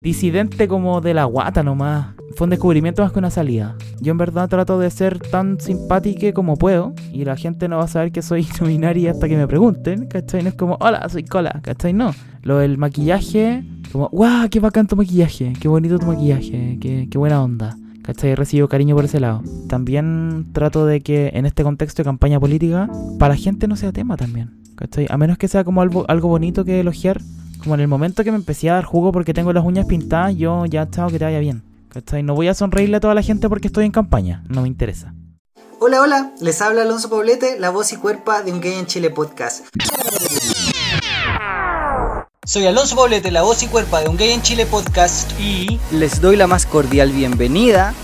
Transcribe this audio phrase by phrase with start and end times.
[0.00, 2.14] disidente como de la guata nomás.
[2.36, 3.76] Fue un descubrimiento más que una salida.
[4.00, 7.84] Yo en verdad trato de ser tan simpática como puedo y la gente no va
[7.84, 10.42] a saber que soy no hasta que me pregunten, ¿cachai?
[10.42, 11.92] No es como, hola, soy cola, ¿cachai?
[11.92, 12.12] No.
[12.42, 17.42] Lo del maquillaje, como, guau, qué bacán tu maquillaje, qué bonito tu maquillaje, qué, buena
[17.42, 17.76] onda.
[18.02, 18.34] ¿Cachai?
[18.36, 19.42] Recibo cariño por ese lado.
[19.68, 22.88] También trato de que en este contexto de campaña política,
[23.18, 24.50] para la gente no sea tema también.
[24.76, 25.06] ¿Cachai?
[25.10, 27.20] A menos que sea como algo bonito que elogiar,
[27.62, 30.36] como en el momento que me empecé a dar jugo porque tengo las uñas pintadas,
[30.36, 31.62] yo ya chao que te vaya bien.
[31.90, 32.22] ¿Cachai?
[32.22, 35.14] No voy a sonreírle a toda la gente porque estoy en campaña, no me interesa.
[35.80, 39.10] Hola, hola, les habla Alonso Poblete, la voz y cuerpa de Un Gay en Chile
[39.10, 39.64] podcast.
[42.44, 46.20] Soy Alonso Poblete, la voz y cuerpa de Un Gay en Chile podcast y les
[46.20, 47.94] doy la más cordial bienvenida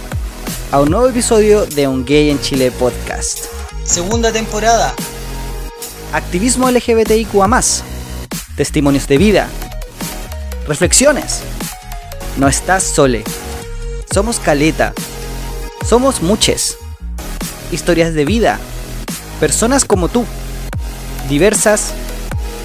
[0.70, 3.46] a un nuevo episodio de Un Gay en Chile podcast.
[3.84, 4.94] Segunda temporada.
[6.12, 7.48] Activismo LGBTIQA
[8.56, 9.48] testimonios de vida,
[10.66, 11.42] reflexiones.
[12.36, 13.24] No estás sole.
[14.12, 14.92] Somos caleta.
[15.86, 16.78] Somos muches.
[17.72, 18.58] Historias de vida.
[19.40, 20.24] Personas como tú.
[21.28, 21.92] Diversas.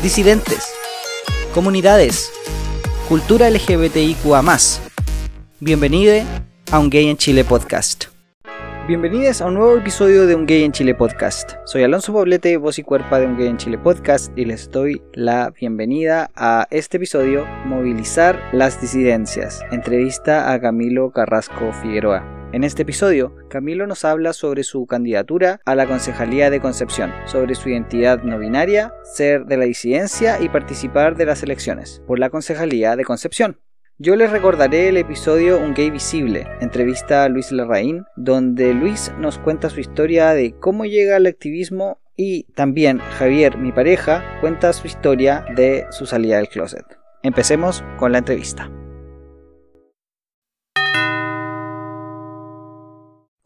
[0.02, 0.66] Disidentes.
[1.54, 2.32] Comunidades.
[3.08, 4.44] Cultura LGBTIQA.
[5.60, 6.24] Bienvenido
[6.72, 8.09] a un Gay en Chile podcast.
[8.90, 11.52] Bienvenidos a un nuevo episodio de Un Gay en Chile podcast.
[11.64, 15.00] Soy Alonso Poblete, voz y cuerpa de Un Gay en Chile podcast y les doy
[15.14, 19.62] la bienvenida a este episodio Movilizar las disidencias.
[19.70, 22.26] Entrevista a Camilo Carrasco Figueroa.
[22.52, 27.54] En este episodio, Camilo nos habla sobre su candidatura a la Concejalía de Concepción, sobre
[27.54, 32.32] su identidad no binaria, ser de la disidencia y participar de las elecciones por la
[32.32, 33.60] Concejalía de Concepción.
[34.02, 39.40] Yo les recordaré el episodio Un gay visible, entrevista a Luis Larraín, donde Luis nos
[39.40, 44.88] cuenta su historia de cómo llega al activismo y también Javier, mi pareja, cuenta su
[44.88, 46.86] historia de su salida del closet.
[47.24, 48.72] Empecemos con la entrevista.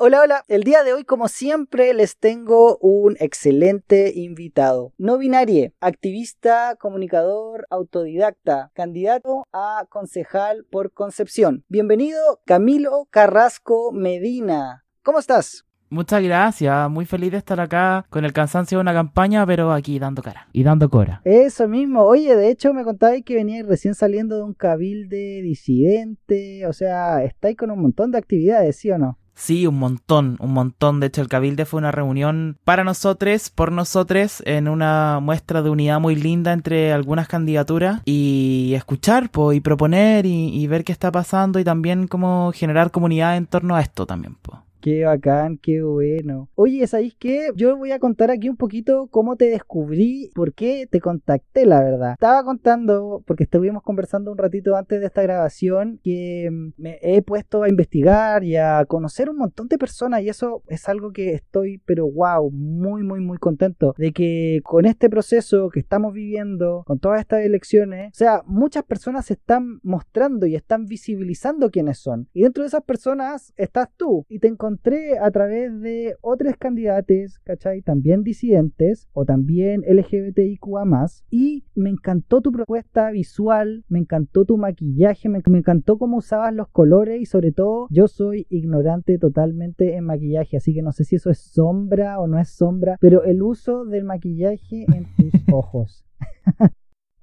[0.05, 0.43] Hola, hola.
[0.49, 4.91] El día de hoy, como siempre, les tengo un excelente invitado.
[4.97, 11.63] No binario, activista, comunicador, autodidacta, candidato a concejal por Concepción.
[11.69, 14.83] Bienvenido, Camilo Carrasco Medina.
[15.03, 15.63] ¿Cómo estás?
[15.89, 19.99] Muchas gracias, muy feliz de estar acá con el cansancio de una campaña, pero aquí
[19.99, 21.21] dando cara y dando cora.
[21.23, 26.67] Eso mismo, oye, de hecho me contabais que veníais recién saliendo de un cabilde disidente,
[26.67, 29.17] o sea, estáis con un montón de actividades, ¿sí o no?
[29.35, 30.99] Sí, un montón, un montón.
[30.99, 35.69] De hecho, el Cabilde fue una reunión para nosotros, por nosotros, en una muestra de
[35.69, 41.11] unidad muy linda entre algunas candidaturas y escuchar y proponer y, y, ver qué está
[41.11, 44.35] pasando y también cómo generar comunidad en torno a esto también.
[44.35, 44.63] Po.
[44.83, 46.49] Qué bacán, qué bueno.
[46.55, 47.51] Oye, ¿sabéis qué?
[47.55, 51.81] Yo voy a contar aquí un poquito cómo te descubrí, por qué te contacté, la
[51.81, 52.11] verdad.
[52.15, 57.21] Estaba contando, porque estuvimos conversando un ratito antes de esta grabación, que mm, me he
[57.21, 61.31] puesto a investigar y a conocer un montón de personas y eso es algo que
[61.31, 66.83] estoy, pero wow, muy, muy, muy contento de que con este proceso que estamos viviendo,
[66.85, 71.99] con todas estas elecciones, o sea, muchas personas se están mostrando y están visibilizando quiénes
[71.99, 72.27] son.
[72.33, 76.55] Y dentro de esas personas estás tú y te encontré encontré a través de otros
[76.57, 77.81] candidatos, ¿cachai?
[77.81, 80.83] También disidentes o también LGBTIQA
[81.29, 86.53] y me encantó tu propuesta visual, me encantó tu maquillaje, me, me encantó cómo usabas
[86.53, 91.03] los colores y sobre todo yo soy ignorante totalmente en maquillaje, así que no sé
[91.03, 95.33] si eso es sombra o no es sombra, pero el uso del maquillaje en tus
[95.53, 96.03] ojos.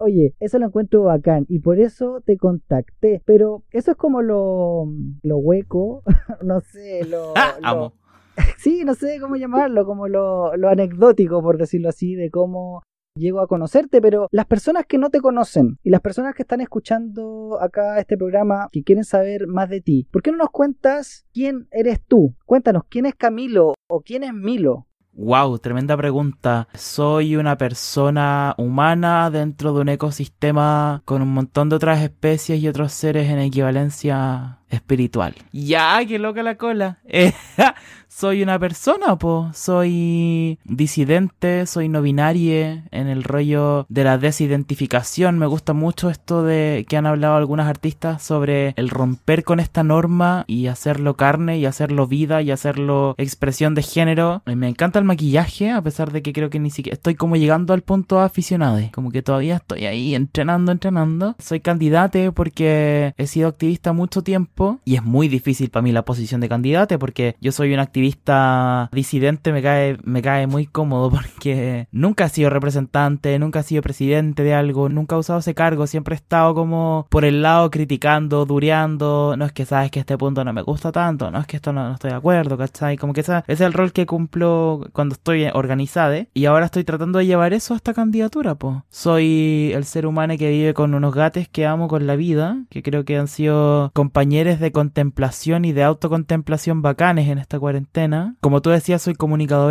[0.01, 3.23] Oye, eso lo encuentro bacán y por eso te contacté.
[3.27, 4.87] Pero eso es como lo,
[5.23, 6.03] lo hueco,
[6.43, 7.35] no sé, lo...
[7.63, 7.93] Amo.
[8.59, 12.83] sí, no sé cómo llamarlo, como lo, lo anecdótico, por decirlo así, de cómo
[13.15, 16.61] llego a conocerte, pero las personas que no te conocen y las personas que están
[16.61, 21.27] escuchando acá este programa, que quieren saber más de ti, ¿por qué no nos cuentas
[21.33, 22.35] quién eres tú?
[22.47, 24.87] Cuéntanos, ¿quién es Camilo o quién es Milo?
[25.23, 26.67] Wow, tremenda pregunta.
[26.73, 32.69] Soy una persona humana dentro de un ecosistema con un montón de otras especies y
[32.69, 35.35] otros seres en equivalencia espiritual.
[35.53, 36.99] Ya, qué loca la cola.
[38.13, 39.51] Soy una persona, po.
[39.55, 45.39] Soy disidente, soy no binaria en el rollo de la desidentificación.
[45.39, 49.85] Me gusta mucho esto de que han hablado algunas artistas sobre el romper con esta
[49.85, 54.43] norma y hacerlo carne y hacerlo vida y hacerlo expresión de género.
[54.45, 57.75] Me encanta el maquillaje, a pesar de que creo que ni siquiera estoy como llegando
[57.75, 58.81] al punto aficionado.
[58.93, 61.37] Como que todavía estoy ahí entrenando, entrenando.
[61.39, 65.93] Soy candidate porque he sido activista mucho tiempo tiempo y es muy difícil para mí
[65.93, 70.67] la posición de candidate porque yo soy un activista disidente, me cae, me cae muy
[70.67, 75.39] cómodo porque nunca he sido representante, nunca he sido presidente de algo, nunca he usado
[75.39, 79.91] ese cargo, siempre he estado como por el lado criticando, dureando, no es que sabes
[79.91, 82.17] que este punto no me gusta tanto, no es que esto no, no estoy de
[82.17, 82.97] acuerdo, ¿cachai?
[82.97, 87.19] Como que ese es el rol que cumplo cuando estoy organizada y ahora estoy tratando
[87.19, 88.79] de llevar eso a esta candidatura, pues.
[88.89, 92.83] Soy el ser humano que vive con unos gatos que amo con la vida, que
[92.83, 98.35] creo que han sido compañeros de contemplación y de autocontemplación bacanes en esta cuarentena.
[98.41, 99.71] Como tú decías, soy comunicador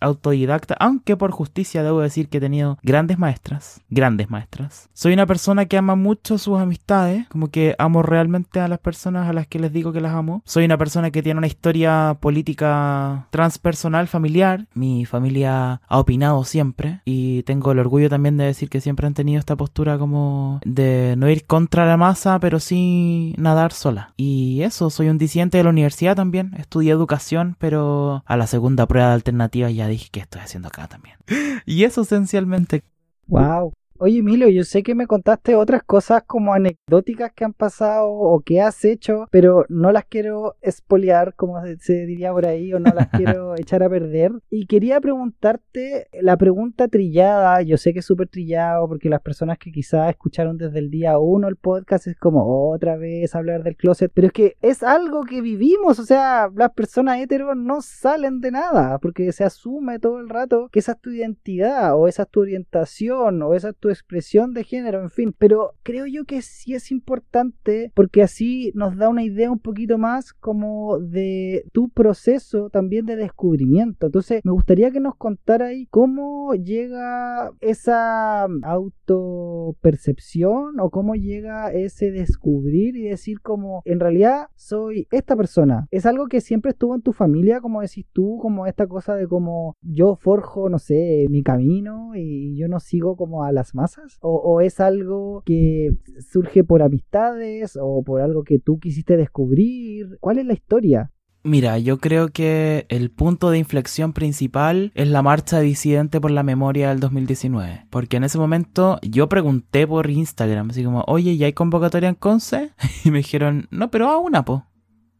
[0.00, 4.90] autodidacta, aunque por justicia debo decir que he tenido grandes maestras, grandes maestras.
[4.92, 9.28] Soy una persona que ama mucho sus amistades, como que amo realmente a las personas
[9.28, 10.42] a las que les digo que las amo.
[10.44, 14.66] Soy una persona que tiene una historia política transpersonal familiar.
[14.74, 19.14] Mi familia ha opinado siempre y tengo el orgullo también de decir que siempre han
[19.14, 24.12] tenido esta postura como de no ir contra la masa, pero sí nadar sola.
[24.20, 28.84] Y eso, soy un disidente de la universidad también, estudié educación, pero a la segunda
[28.86, 31.18] prueba de alternativa ya dije que estoy haciendo acá también.
[31.66, 32.82] y eso esencialmente.
[33.28, 33.72] Wow.
[34.00, 38.38] Oye, Emilio, yo sé que me contaste otras cosas como anecdóticas que han pasado o
[38.38, 42.92] que has hecho, pero no las quiero espolear, como se diría por ahí, o no
[42.94, 44.30] las quiero echar a perder.
[44.50, 49.58] Y quería preguntarte la pregunta trillada, yo sé que es súper trillado, porque las personas
[49.58, 53.74] que quizás escucharon desde el día uno el podcast es como otra vez hablar del
[53.74, 58.40] closet, pero es que es algo que vivimos, o sea, las personas heteros no salen
[58.42, 62.22] de nada, porque se asume todo el rato que esa es tu identidad, o esa
[62.22, 65.34] es tu orientación, o esa es tu expresión de género, en fin.
[65.36, 69.98] Pero creo yo que sí es importante porque así nos da una idea un poquito
[69.98, 74.06] más como de tu proceso también de descubrimiento.
[74.06, 82.10] Entonces, me gustaría que nos contara ahí cómo llega esa autopercepción o cómo llega ese
[82.10, 85.86] descubrir y decir como en realidad soy esta persona.
[85.90, 89.26] Es algo que siempre estuvo en tu familia, como decís tú, como esta cosa de
[89.26, 94.18] como yo forjo, no sé, mi camino y yo no sigo como a las masas?
[94.20, 95.92] ¿O, es algo que
[96.30, 100.18] surge por amistades o por algo que tú quisiste descubrir?
[100.20, 101.10] ¿Cuál es la historia?
[101.44, 106.42] Mira, yo creo que el punto de inflexión principal es la marcha disidente por la
[106.42, 107.86] memoria del 2019.
[107.90, 112.16] Porque en ese momento yo pregunté por Instagram, así como, oye, ¿ya hay convocatoria en
[112.16, 112.72] Conce?
[113.04, 114.66] Y me dijeron, no, pero a una, po.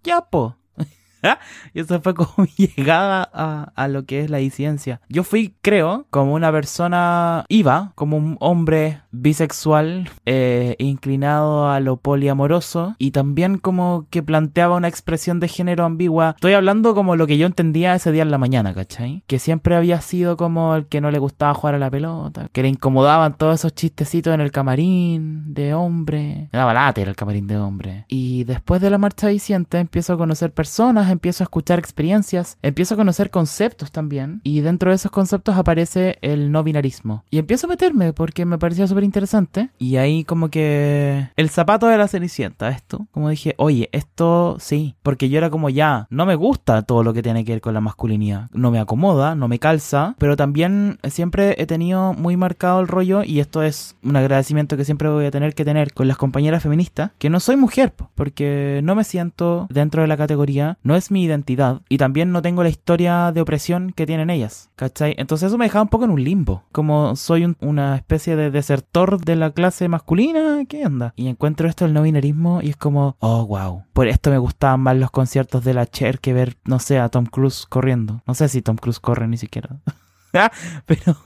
[0.02, 0.57] Ya, po.
[1.74, 5.00] Y eso fue como mi llegada a, lo que es la disidencia.
[5.08, 11.96] Yo fui, creo, como una persona iba, como un hombre bisexual, eh, inclinado a lo
[11.96, 16.34] poliamoroso y también como que planteaba una expresión de género ambigua.
[16.36, 19.22] Estoy hablando como lo que yo entendía ese día en la mañana, ¿cachai?
[19.26, 22.62] Que siempre había sido como el que no le gustaba jugar a la pelota, que
[22.62, 26.48] le incomodaban todos esos chistecitos en el camarín de hombre.
[26.52, 28.04] Me daba late el camarín de hombre.
[28.08, 32.94] Y después de la marcha disiente empiezo a conocer personas empiezo a escuchar experiencias, empiezo
[32.94, 37.24] a conocer conceptos también, y dentro de esos conceptos aparece el no binarismo.
[37.28, 41.88] Y empiezo a meterme porque me parecía súper interesante, y ahí como que el zapato
[41.88, 46.24] de la cenicienta, esto, como dije, oye, esto sí, porque yo era como ya, no
[46.24, 49.48] me gusta todo lo que tiene que ver con la masculinidad, no me acomoda, no
[49.48, 54.14] me calza, pero también siempre he tenido muy marcado el rollo, y esto es un
[54.14, 57.56] agradecimiento que siempre voy a tener que tener con las compañeras feministas, que no soy
[57.56, 62.32] mujer, porque no me siento dentro de la categoría, no es mi identidad y también
[62.32, 65.14] no tengo la historia de opresión que tienen ellas, ¿cachai?
[65.18, 69.20] Entonces eso me dejaba un poco en un limbo, como soy una especie de desertor
[69.20, 71.14] de la clase masculina, ¿qué onda?
[71.16, 73.84] Y encuentro esto del no binarismo y es como, oh, wow.
[73.92, 77.08] Por esto me gustaban más los conciertos de la Cher que ver, no sé, a
[77.08, 78.22] Tom Cruise corriendo.
[78.26, 79.80] No sé si Tom Cruise corre ni siquiera.
[80.86, 81.16] pero,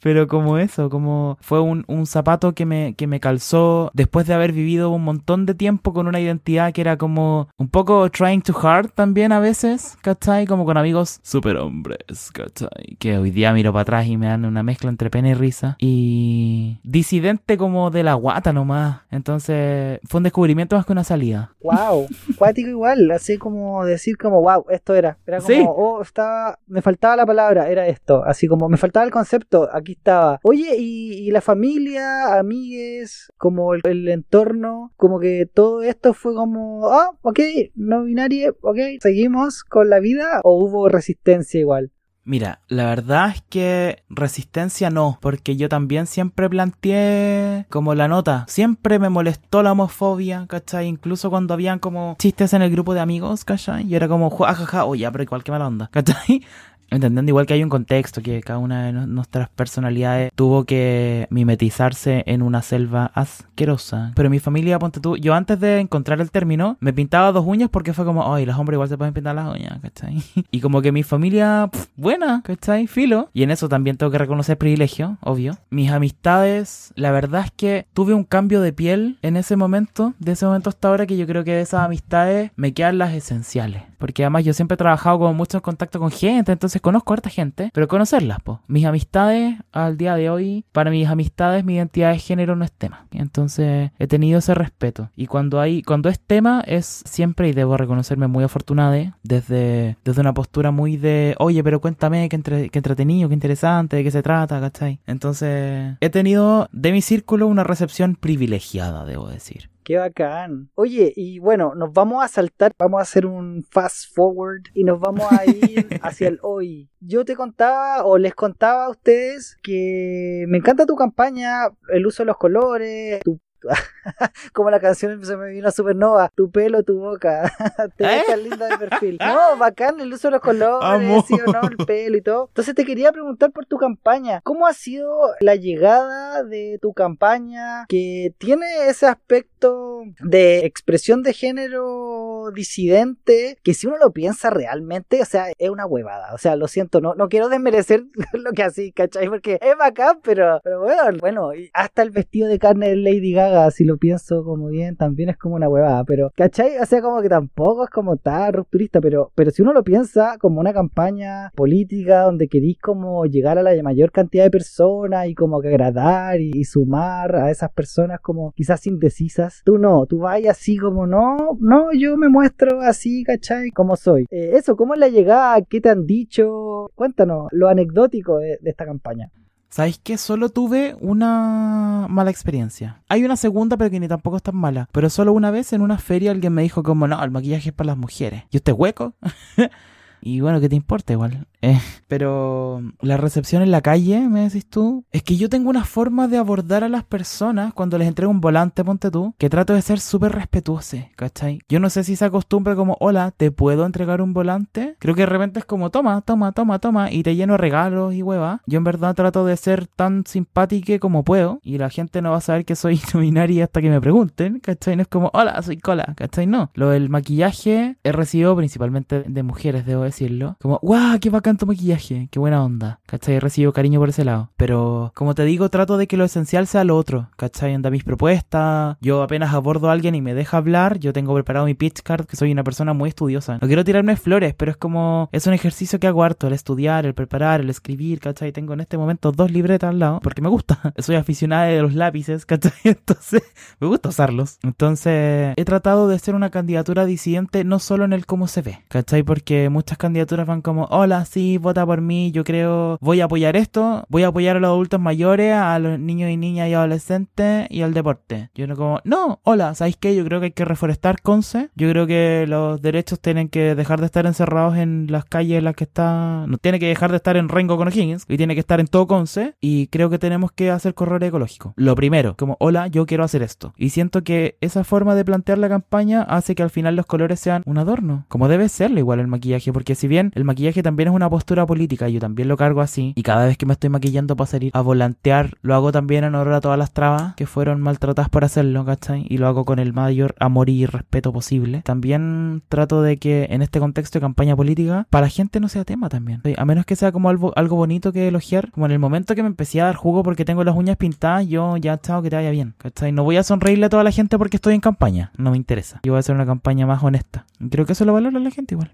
[0.00, 4.34] pero como eso, como fue un, un, zapato que me, que me calzó después de
[4.34, 8.42] haber vivido un montón de tiempo con una identidad que era como un poco trying
[8.42, 10.46] to hard también a veces, ¿cachai?
[10.46, 12.96] Como con amigos super hombres, ¿cachai?
[12.98, 15.76] Que hoy día miro para atrás y me dan una mezcla entre pena y risa.
[15.78, 19.02] Y disidente como de la guata nomás.
[19.10, 21.52] Entonces fue un descubrimiento más que una salida.
[21.62, 22.06] ¡Wow!
[22.36, 25.18] Cuático igual, así como decir como, wow, esto era.
[25.26, 28.24] Era como, oh, estaba, me faltaba la palabra, era esto.
[28.24, 30.40] Así como me faltaba el concepto, aquí estaba.
[30.42, 37.10] Oye, y, la familia, amigues, como el, entorno, como que todo esto fue como, ah,
[37.22, 37.40] ok,
[37.74, 41.92] no binario, ok, seguimos con la vida o hubo resistencia igual.
[42.28, 48.44] Mira, la verdad es que resistencia no, porque yo también siempre planteé como la nota.
[48.48, 50.88] Siempre me molestó la homofobia, ¿cachai?
[50.88, 53.86] Incluso cuando habían como chistes en el grupo de amigos, ¿cachai?
[53.86, 56.44] Y era como, jajaja, oye, pero igual que mala onda, ¿cachai?
[56.90, 62.24] Entendiendo igual que hay un contexto, que cada una de nuestras personalidades tuvo que mimetizarse
[62.26, 64.12] en una selva asquerosa.
[64.14, 67.68] Pero mi familia, ponte tú, yo antes de encontrar el término, me pintaba dos uñas
[67.70, 70.22] porque fue como, ay, los hombres igual se pueden pintar las uñas, ¿cachai?
[70.50, 72.86] Y como que mi familia, pf, buena, ¿cachai?
[72.86, 73.28] Filo.
[73.32, 75.58] Y en eso también tengo que reconocer privilegio, obvio.
[75.70, 80.32] Mis amistades, la verdad es que tuve un cambio de piel en ese momento, de
[80.32, 83.82] ese momento hasta ahora, que yo creo que de esas amistades me quedan las esenciales.
[83.98, 87.14] Porque además yo siempre he trabajado con mucho en contacto con gente, entonces conozco a
[87.16, 88.58] harta gente, pero conocerlas, pues.
[88.68, 92.72] Mis amistades, al día de hoy, para mis amistades, mi identidad de género no es
[92.72, 93.06] tema.
[93.12, 95.10] Entonces he tenido ese respeto.
[95.16, 98.78] Y cuando hay, cuando es tema, es siempre, y debo reconocerme muy afortunada,
[99.22, 103.96] desde, desde una postura muy de, oye, pero cuéntame qué, entre- qué entretenido, qué interesante,
[103.96, 105.00] de qué se trata, ¿cachai?
[105.06, 109.68] Entonces he tenido de mi círculo una recepción privilegiada, debo decir.
[109.88, 110.68] Qué bacán.
[110.74, 115.00] Oye, y bueno, nos vamos a saltar, vamos a hacer un fast forward y nos
[115.00, 116.90] vamos a ir hacia el hoy.
[117.00, 122.22] Yo te contaba o les contaba a ustedes que me encanta tu campaña, el uso
[122.22, 123.40] de los colores, tu
[124.52, 127.52] como la canción se me vino a supernova, tu pelo, tu boca,
[127.96, 128.24] te ves ¿Eh?
[128.26, 129.18] tan linda de perfil.
[129.28, 132.46] No, bacán el uso de los colores, sí o no, el pelo y todo.
[132.48, 137.84] Entonces te quería preguntar por tu campaña, ¿cómo ha sido la llegada de tu campaña
[137.88, 145.20] que tiene ese aspecto de expresión de género disidente que si uno lo piensa realmente,
[145.22, 146.34] o sea, es una huevada.
[146.34, 149.28] O sea, lo siento, no, no quiero desmerecer lo que así, ¿cachai?
[149.28, 153.70] Porque es bacán, pero, pero bueno, bueno, hasta el vestido de carne de Lady Gaga,
[153.70, 156.78] si lo pienso como bien, también es como una huevada, pero, ¿cachai?
[156.78, 160.36] O sea, como que tampoco es como tan rupturista, pero, pero si uno lo piensa
[160.38, 165.34] como una campaña política donde querís como llegar a la mayor cantidad de personas y
[165.34, 170.38] como que agradar y, sumar a esas personas como quizás indecisas, tú no, tú vas
[170.46, 173.70] así como no, no, yo me muestro así, ¿cachai?
[173.70, 174.26] Como soy.
[174.30, 175.60] Eh, eso, ¿cómo es la llegada?
[175.62, 176.92] ¿Qué te han dicho?
[176.94, 179.30] Cuéntanos lo anecdótico de, esta campaña.
[179.70, 183.02] ¿Sabéis que solo tuve una mala experiencia?
[183.08, 184.88] Hay una segunda, pero que ni tampoco es tan mala.
[184.92, 187.74] Pero solo una vez en una feria alguien me dijo como, no, el maquillaje es
[187.74, 188.44] para las mujeres.
[188.50, 189.14] ¿Y usted hueco?
[190.20, 191.46] y bueno, ¿qué te importa igual?
[191.60, 195.84] Eh, pero la recepción en la calle, me decís tú, es que yo tengo una
[195.84, 199.74] forma de abordar a las personas cuando les entrego un volante, ponte tú, que trato
[199.74, 201.60] de ser súper respetuoso, ¿cachai?
[201.68, 204.96] Yo no sé si se acostumbra como, hola, ¿te puedo entregar un volante?
[204.98, 208.14] Creo que de repente es como, toma, toma, toma, toma, y te lleno de regalos
[208.14, 208.62] y hueva.
[208.66, 212.38] Yo en verdad trato de ser tan simpática como puedo, y la gente no va
[212.38, 214.96] a saber que soy no binaria hasta que me pregunten, ¿cachai?
[214.96, 216.46] No es como, hola, soy cola, ¿cachai?
[216.46, 216.70] No.
[216.74, 220.56] Lo del maquillaje he recibido principalmente de mujeres, debo decirlo.
[220.60, 223.36] Como, guau, qué bacán tu maquillaje, qué buena onda, ¿cachai?
[223.36, 224.50] He recibido cariño por ese lado.
[224.56, 227.74] Pero, como te digo, trato de que lo esencial sea lo otro, ¿cachai?
[227.74, 228.96] Anda mis propuestas.
[229.00, 232.26] Yo apenas abordo a alguien y me deja hablar, yo tengo preparado mi pitch card,
[232.26, 233.58] que soy una persona muy estudiosa.
[233.60, 237.06] No quiero tirarme flores, pero es como, es un ejercicio que hago harto, el estudiar,
[237.06, 238.52] el preparar, el escribir, ¿cachai?
[238.52, 240.78] Tengo en este momento dos libretas al lado, porque me gusta.
[240.98, 242.72] Soy aficionada de los lápices, ¿cachai?
[242.84, 243.42] Entonces,
[243.80, 244.58] me gusta usarlos.
[244.62, 248.82] Entonces, he tratado de ser una candidatura disidente no solo en el cómo se ve,
[248.88, 249.22] ¿cachai?
[249.22, 253.56] Porque muchas candidaturas van como, hola, sí, vota por mí, yo creo, voy a apoyar
[253.56, 257.66] esto, voy a apoyar a los adultos mayores, a los niños y niñas y adolescentes
[257.70, 258.50] y al deporte.
[258.54, 260.16] Yo no como, no, hola, ¿sabéis qué?
[260.16, 264.00] Yo creo que hay que reforestar Conce, yo creo que los derechos tienen que dejar
[264.00, 267.16] de estar encerrados en las calles en las que está, no tiene que dejar de
[267.16, 270.18] estar en Rengo con O'Higgins y tiene que estar en todo Conce y creo que
[270.18, 271.74] tenemos que hacer correr ecológico.
[271.76, 273.74] Lo primero, como, hola, yo quiero hacer esto.
[273.76, 277.40] Y siento que esa forma de plantear la campaña hace que al final los colores
[277.40, 281.08] sean un adorno, como debe serlo igual el maquillaje, porque si bien el maquillaje también
[281.08, 283.90] es una postura política, yo también lo cargo así, y cada vez que me estoy
[283.90, 287.46] maquillando para salir a volantear, lo hago también en honor a todas las trabas que
[287.46, 289.26] fueron maltratadas por hacerlo, ¿cachai?
[289.28, 291.82] Y lo hago con el mayor amor y respeto posible.
[291.84, 295.84] También trato de que en este contexto de campaña política, para la gente no sea
[295.84, 296.42] tema también.
[296.56, 299.48] A menos que sea como algo, bonito que elogiar, como en el momento que me
[299.48, 302.50] empecé a dar jugo porque tengo las uñas pintadas, yo ya, chao, que te vaya
[302.50, 303.12] bien, ¿cachai?
[303.12, 306.00] No voy a sonreírle a toda la gente porque estoy en campaña, no me interesa.
[306.02, 307.46] Yo voy a hacer una campaña más honesta.
[307.70, 308.92] Creo que eso lo valora la gente igual.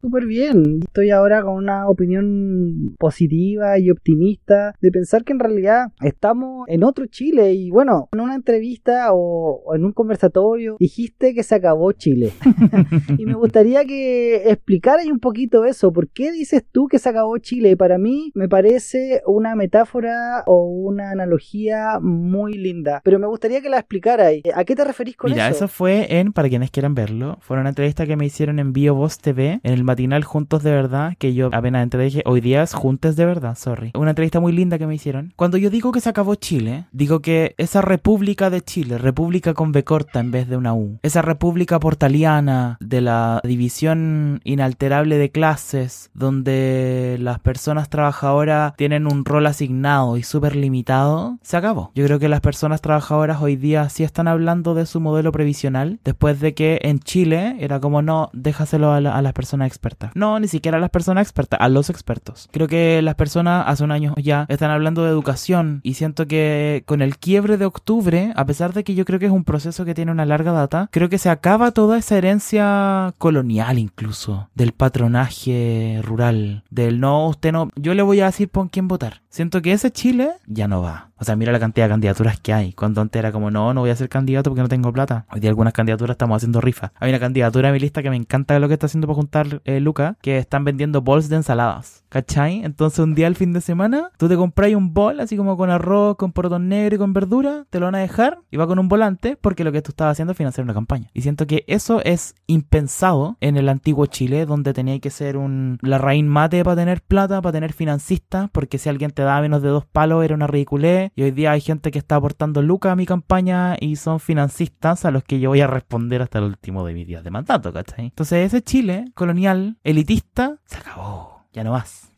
[0.00, 0.80] Súper bien.
[0.82, 6.84] Estoy ahora con una opinión positiva y optimista de pensar que en realidad estamos en
[6.84, 11.56] otro Chile y bueno, en una entrevista o, o en un conversatorio dijiste que se
[11.56, 12.32] acabó Chile.
[13.18, 15.92] y me gustaría que explicaras un poquito eso.
[15.92, 17.76] ¿Por qué dices tú que se acabó Chile?
[17.76, 23.00] Para mí me parece una metáfora o una analogía muy linda.
[23.02, 24.32] Pero me gustaría que la explicaras.
[24.54, 25.64] ¿A qué te referís con Mira, eso?
[25.64, 29.18] eso fue en, para quienes quieran verlo, fue una entrevista que me hicieron en BioVoz
[29.18, 32.74] TV, en el matinal Juntos de Verdad, que yo apenas entré dije, hoy día es
[32.74, 33.90] Juntes de Verdad, sorry.
[33.94, 35.32] Una entrevista muy linda que me hicieron.
[35.34, 39.72] Cuando yo digo que se acabó Chile, digo que esa República de Chile, República con
[39.72, 45.30] B corta en vez de una U, esa República portaliana de la división inalterable de
[45.30, 51.90] clases, donde las personas trabajadoras tienen un rol asignado y súper limitado, se acabó.
[51.94, 55.98] Yo creo que las personas trabajadoras hoy día sí están hablando de su modelo previsional,
[56.04, 59.66] después de que en Chile era como no, déjaselo a, la- a las personas
[60.14, 62.48] No, ni siquiera a las personas expertas, a los expertos.
[62.52, 66.82] Creo que las personas hace un año ya están hablando de educación y siento que
[66.86, 69.84] con el quiebre de octubre, a pesar de que yo creo que es un proceso
[69.84, 74.72] que tiene una larga data, creo que se acaba toda esa herencia colonial incluso, del
[74.72, 79.22] patronaje rural, del no, usted no, yo le voy a decir por quién votar.
[79.30, 81.10] Siento que ese Chile ya no va.
[81.20, 82.72] O sea, mira la cantidad de candidaturas que hay.
[82.72, 85.26] Cuando antes era como, no, no voy a ser candidato porque no tengo plata.
[85.32, 86.92] Hoy día algunas candidaturas estamos haciendo rifa.
[86.98, 89.60] Hay una candidatura en mi lista que me encanta lo que está haciendo para juntar
[89.64, 92.04] eh, Luca, que están vendiendo bols de ensaladas.
[92.08, 92.64] ¿Cachai?
[92.64, 95.70] Entonces un día al fin de semana, tú te compras un bol así como con
[95.70, 98.78] arroz, con porotón negro y con verdura, te lo van a dejar y va con
[98.78, 101.10] un volante porque lo que tú estabas haciendo es financiar una campaña.
[101.12, 105.78] Y siento que eso es impensado en el antiguo Chile, donde tenía que ser un
[105.82, 109.62] la raíz mate para tener plata, para tener financistas, porque si alguien te da menos
[109.62, 111.10] de dos palos era una ridiculez.
[111.14, 115.04] Y hoy día hay gente que está aportando lucas a mi campaña y son financistas
[115.04, 117.72] a los que yo voy a responder hasta el último de mis días de mandato,
[117.72, 118.06] ¿cachai?
[118.06, 121.46] Entonces ese Chile colonial, elitista, se acabó.
[121.52, 122.17] Ya no más.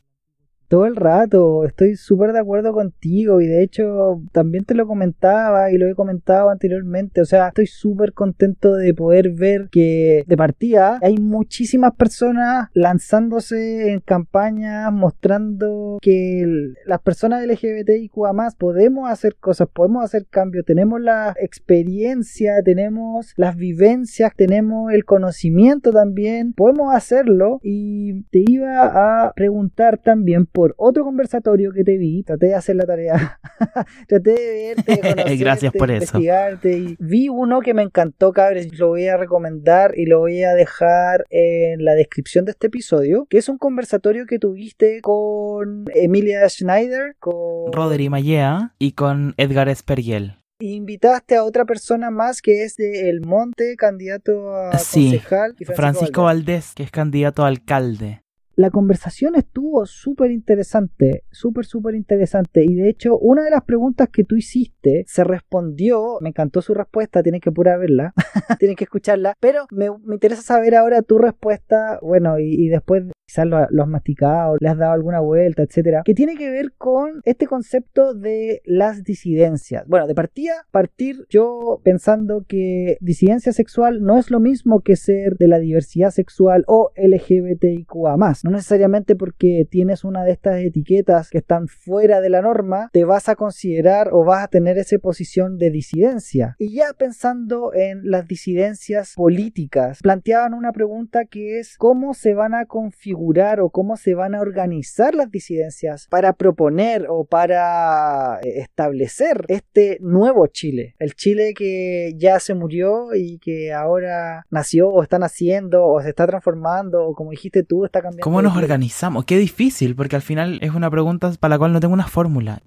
[0.71, 5.73] Todo el rato, estoy súper de acuerdo contigo y de hecho también te lo comentaba
[5.73, 10.37] y lo he comentado anteriormente, o sea, estoy súper contento de poder ver que de
[10.37, 19.35] partida hay muchísimas personas lanzándose en campañas mostrando que las personas LGBTIQA más podemos hacer
[19.35, 26.95] cosas, podemos hacer cambios, tenemos la experiencia, tenemos las vivencias, tenemos el conocimiento también, podemos
[26.95, 27.59] hacerlo.
[27.63, 32.77] Y te iba a preguntar también por otro conversatorio que te vi, traté de hacer
[32.77, 33.41] la tarea,
[34.09, 36.19] traté de verte, de conocerte, Gracias por de eso.
[36.19, 40.43] investigarte y vi uno que me encantó, cabres, lo voy a recomendar y lo voy
[40.43, 45.85] a dejar en la descripción de este episodio, que es un conversatorio que tuviste con
[45.95, 50.37] Emilia Schneider, con Rodri Mallea y con Edgar Espergiel.
[50.61, 55.55] invitaste a otra persona más que es de El Monte, candidato a Sí, concejal.
[55.59, 56.47] y Francisco Valdés.
[56.55, 58.23] Valdés, que es candidato a alcalde.
[58.61, 62.63] La conversación estuvo súper interesante, súper, súper interesante.
[62.63, 66.75] Y de hecho, una de las preguntas que tú hiciste se respondió, me encantó su
[66.75, 68.13] respuesta, tienes que pura verla,
[68.59, 73.47] tienes que escucharla, pero me, me interesa saber ahora tu respuesta, bueno, y, después quizás
[73.47, 77.23] lo, lo has masticado, le has dado alguna vuelta, etcétera, que tiene que ver con
[77.25, 79.87] este concepto de las disidencias.
[79.87, 85.37] Bueno, de partida, partir yo pensando que disidencia sexual no es lo mismo que ser
[85.39, 88.19] de la diversidad sexual o LGBTIQA
[88.50, 93.05] no necesariamente porque tienes una de estas etiquetas que están fuera de la norma, te
[93.05, 96.57] vas a considerar o vas a tener esa posición de disidencia.
[96.59, 102.55] Y ya pensando en las disidencias políticas, planteaban una pregunta que es cómo se van
[102.55, 108.61] a configurar o cómo se van a organizar las disidencias para proponer o para eh,
[108.61, 115.03] establecer este nuevo Chile, el Chile que ya se murió y que ahora nació o
[115.03, 118.30] está naciendo o se está transformando o como dijiste tú está cambiando.
[118.31, 119.25] ¿Cómo nos organizamos?
[119.25, 122.63] Qué difícil, porque al final es una pregunta para la cual no tengo una fórmula.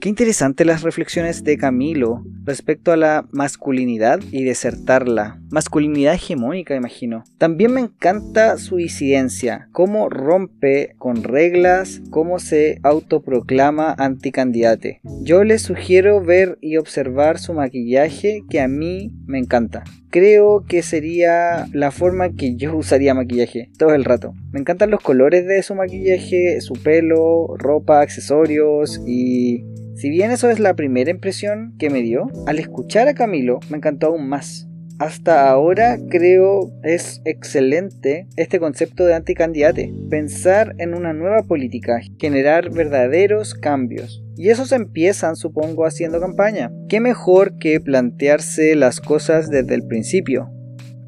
[0.00, 5.42] Qué interesantes las reflexiones de Camilo respecto a la masculinidad y desertarla.
[5.50, 7.24] Masculinidad hegemónica, imagino.
[7.38, 15.00] También me encanta su disidencia, cómo rompe con reglas, cómo se autoproclama anticandidate.
[15.22, 19.84] Yo les sugiero ver y observar su maquillaje que a mí me encanta.
[20.10, 24.32] Creo que sería la forma que yo usaría maquillaje todo el rato.
[24.50, 29.64] Me encantan los colores de su maquillaje, su pelo, ropa, accesorios y
[29.96, 33.78] si bien eso es la primera impresión que me dio, al escuchar a Camilo me
[33.78, 34.68] encantó aún más.
[34.98, 39.92] Hasta ahora creo es excelente este concepto de anticandidate.
[40.08, 44.24] Pensar en una nueva política, generar verdaderos cambios.
[44.36, 46.72] Y esos empiezan, supongo, haciendo campaña.
[46.88, 50.50] ¿Qué mejor que plantearse las cosas desde el principio?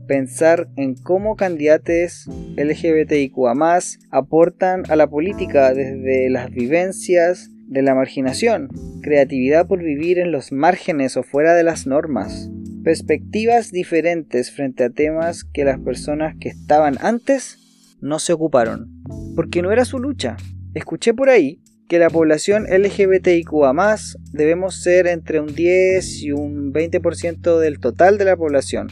[0.07, 3.55] Pensar en cómo candidatos LGBTIQA
[4.11, 8.69] aportan a la política desde las vivencias de la marginación,
[9.03, 12.51] creatividad por vivir en los márgenes o fuera de las normas,
[12.83, 17.59] perspectivas diferentes frente a temas que las personas que estaban antes
[18.01, 19.03] no se ocuparon,
[19.35, 20.37] porque no era su lucha.
[20.75, 23.97] Escuché por ahí que la población LGBTIQA
[24.33, 28.89] debemos ser entre un 10 y un 20% del total de la población,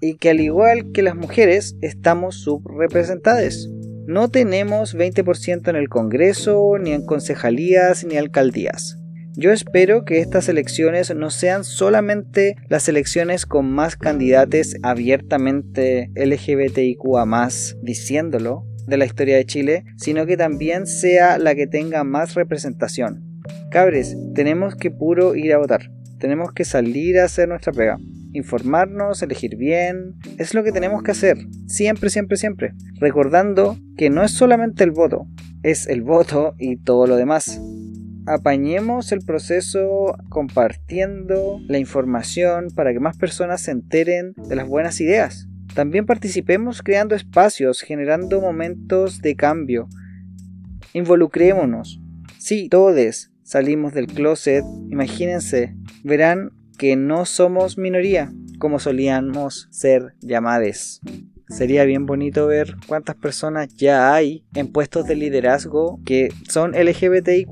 [0.00, 3.68] y que al igual que las mujeres estamos subrepresentadas.
[4.06, 8.97] No tenemos 20% en el Congreso, ni en concejalías, ni alcaldías.
[9.40, 17.48] Yo espero que estas elecciones no sean solamente las elecciones con más candidatos abiertamente LGBTIQA
[17.80, 23.40] diciéndolo de la historia de Chile, sino que también sea la que tenga más representación.
[23.70, 25.88] Cabres, tenemos que puro ir a votar.
[26.18, 27.96] Tenemos que salir a hacer nuestra pega.
[28.32, 31.36] Informarnos, elegir bien, es lo que tenemos que hacer.
[31.68, 32.72] Siempre, siempre, siempre.
[32.98, 35.28] Recordando que no es solamente el voto,
[35.62, 37.60] es el voto y todo lo demás
[38.28, 45.00] apañemos el proceso compartiendo la información para que más personas se enteren de las buenas
[45.00, 45.48] ideas.
[45.74, 49.88] También participemos creando espacios, generando momentos de cambio.
[50.92, 52.00] Involucrémonos.
[52.38, 54.64] Sí, todos salimos del closet.
[54.90, 61.00] Imagínense, verán que no somos minoría, como solíamos ser llamadas.
[61.48, 67.48] Sería bien bonito ver cuántas personas ya hay en puestos de liderazgo que son LGBTIQ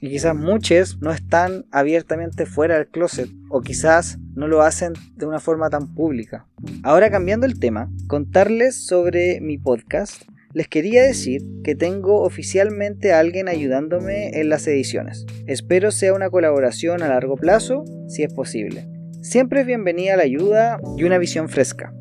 [0.00, 5.26] y quizás muchos no están abiertamente fuera del closet o quizás no lo hacen de
[5.26, 6.46] una forma tan pública.
[6.84, 10.22] Ahora cambiando el tema, contarles sobre mi podcast.
[10.54, 15.26] Les quería decir que tengo oficialmente a alguien ayudándome en las ediciones.
[15.46, 18.88] Espero sea una colaboración a largo plazo, si es posible.
[19.20, 21.92] Siempre es bienvenida la ayuda y una visión fresca.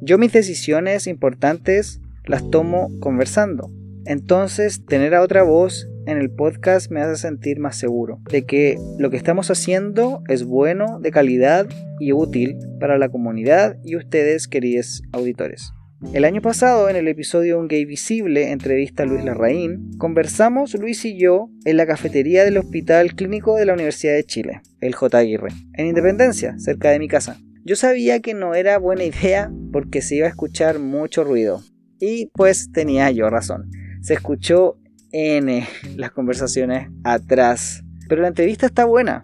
[0.00, 3.70] Yo mis decisiones importantes las tomo conversando.
[4.04, 8.78] Entonces, tener a otra voz en el podcast me hace sentir más seguro de que
[8.98, 11.66] lo que estamos haciendo es bueno, de calidad
[11.98, 15.72] y útil para la comunidad y ustedes, queridos auditores.
[16.12, 21.04] El año pasado, en el episodio Un Gay Visible, entrevista a Luis Larraín, conversamos Luis
[21.06, 25.18] y yo en la cafetería del Hospital Clínico de la Universidad de Chile, el J.
[25.18, 27.40] Aguirre, en Independencia, cerca de mi casa.
[27.66, 31.64] Yo sabía que no era buena idea porque se iba a escuchar mucho ruido.
[31.98, 33.72] Y pues tenía yo razón.
[34.02, 34.78] Se escuchó
[35.10, 37.82] N las conversaciones atrás.
[38.08, 39.20] Pero la entrevista está buena.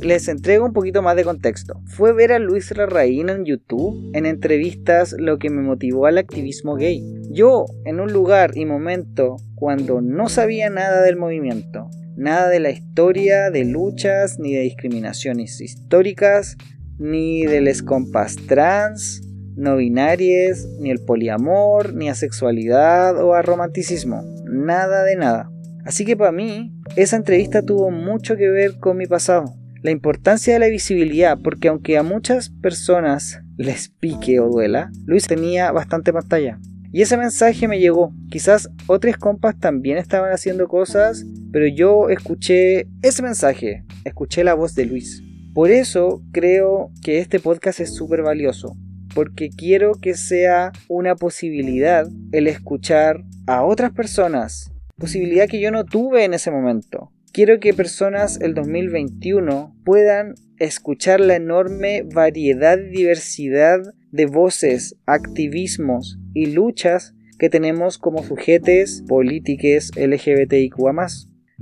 [0.00, 1.82] Les entrego un poquito más de contexto.
[1.84, 6.76] Fue ver a Luis Larraín en YouTube en entrevistas lo que me motivó al activismo
[6.76, 7.04] gay.
[7.30, 12.70] Yo, en un lugar y momento cuando no sabía nada del movimiento, nada de la
[12.70, 16.56] historia de luchas ni de discriminaciones históricas,
[16.98, 19.22] ni de les compas trans,
[19.56, 24.22] no binarias, ni el poliamor, ni a sexualidad o a romanticismo.
[24.44, 25.50] Nada de nada.
[25.84, 29.54] Así que para mí, esa entrevista tuvo mucho que ver con mi pasado.
[29.82, 35.26] La importancia de la visibilidad, porque aunque a muchas personas les pique o duela, Luis
[35.26, 36.60] tenía bastante pantalla.
[36.92, 38.14] Y ese mensaje me llegó.
[38.30, 44.74] Quizás otros compas también estaban haciendo cosas, pero yo escuché ese mensaje, escuché la voz
[44.74, 45.22] de Luis.
[45.54, 48.74] Por eso creo que este podcast es súper valioso,
[49.14, 55.84] porque quiero que sea una posibilidad el escuchar a otras personas, posibilidad que yo no
[55.84, 57.12] tuve en ese momento.
[57.32, 66.18] Quiero que personas el 2021 puedan escuchar la enorme variedad y diversidad de voces, activismos
[66.32, 70.92] y luchas que tenemos como sujetes políticos LGBTIQA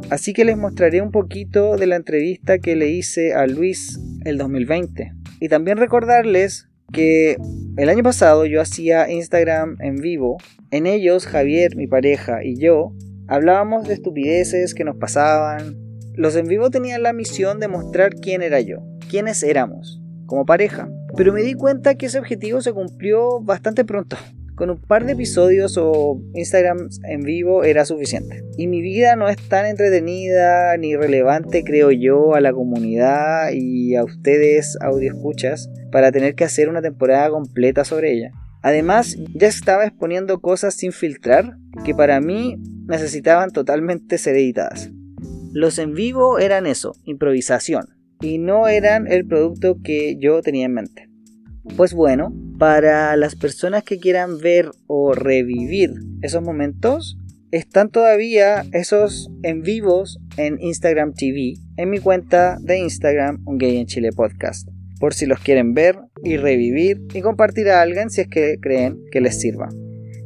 [0.08, 4.38] Así que les mostraré un poquito de la entrevista que le hice a Luis el
[4.38, 5.12] 2020.
[5.40, 7.36] Y también recordarles que
[7.76, 10.38] el año pasado yo hacía Instagram en vivo.
[10.70, 12.92] En ellos Javier, mi pareja, y yo
[13.28, 15.76] hablábamos de estupideces que nos pasaban.
[16.14, 20.88] Los en vivo tenían la misión de mostrar quién era yo, quiénes éramos, como pareja.
[21.16, 24.16] Pero me di cuenta que ese objetivo se cumplió bastante pronto
[24.61, 28.44] con un par de episodios o Instagram en vivo era suficiente.
[28.59, 33.96] Y mi vida no es tan entretenida ni relevante, creo yo, a la comunidad y
[33.96, 38.33] a ustedes, audio escuchas, para tener que hacer una temporada completa sobre ella.
[38.61, 44.90] Además, ya estaba exponiendo cosas sin filtrar que para mí necesitaban totalmente ser editadas.
[45.55, 47.87] Los en vivo eran eso, improvisación,
[48.20, 51.10] y no eran el producto que yo tenía en mente.
[51.76, 57.16] Pues bueno, para las personas que quieran ver o revivir esos momentos,
[57.50, 63.78] están todavía esos en vivos en Instagram TV, en mi cuenta de Instagram, Un Gay
[63.78, 64.68] en Chile Podcast,
[65.00, 68.98] por si los quieren ver y revivir y compartir a alguien si es que creen
[69.11, 69.68] que les sirva.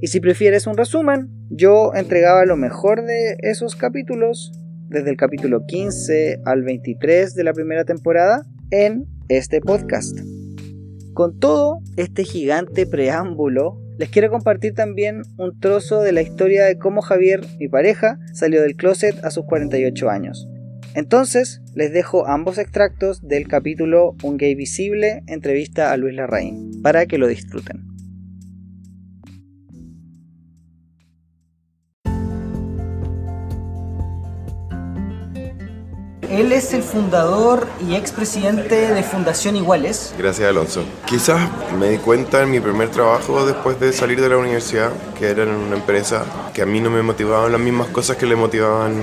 [0.00, 4.52] Y si prefieres un resumen, yo entregaba lo mejor de esos capítulos,
[4.88, 10.18] desde el capítulo 15 al 23 de la primera temporada, en este podcast.
[11.14, 16.77] Con todo este gigante preámbulo, les quiero compartir también un trozo de la historia de
[16.77, 20.48] cómo Javier, mi pareja, salió del closet a sus 48 años.
[20.96, 27.07] Entonces, les dejo ambos extractos del capítulo Un gay visible, entrevista a Luis Larraín, para
[27.07, 27.93] que lo disfruten.
[36.35, 40.12] Él es el fundador y expresidente de Fundación Iguales.
[40.18, 40.83] Gracias, Alonso.
[41.07, 45.29] Quizás me di cuenta en mi primer trabajo después de salir de la universidad, que
[45.29, 48.36] era en una empresa, que a mí no me motivaban las mismas cosas que le
[48.36, 48.94] motivaban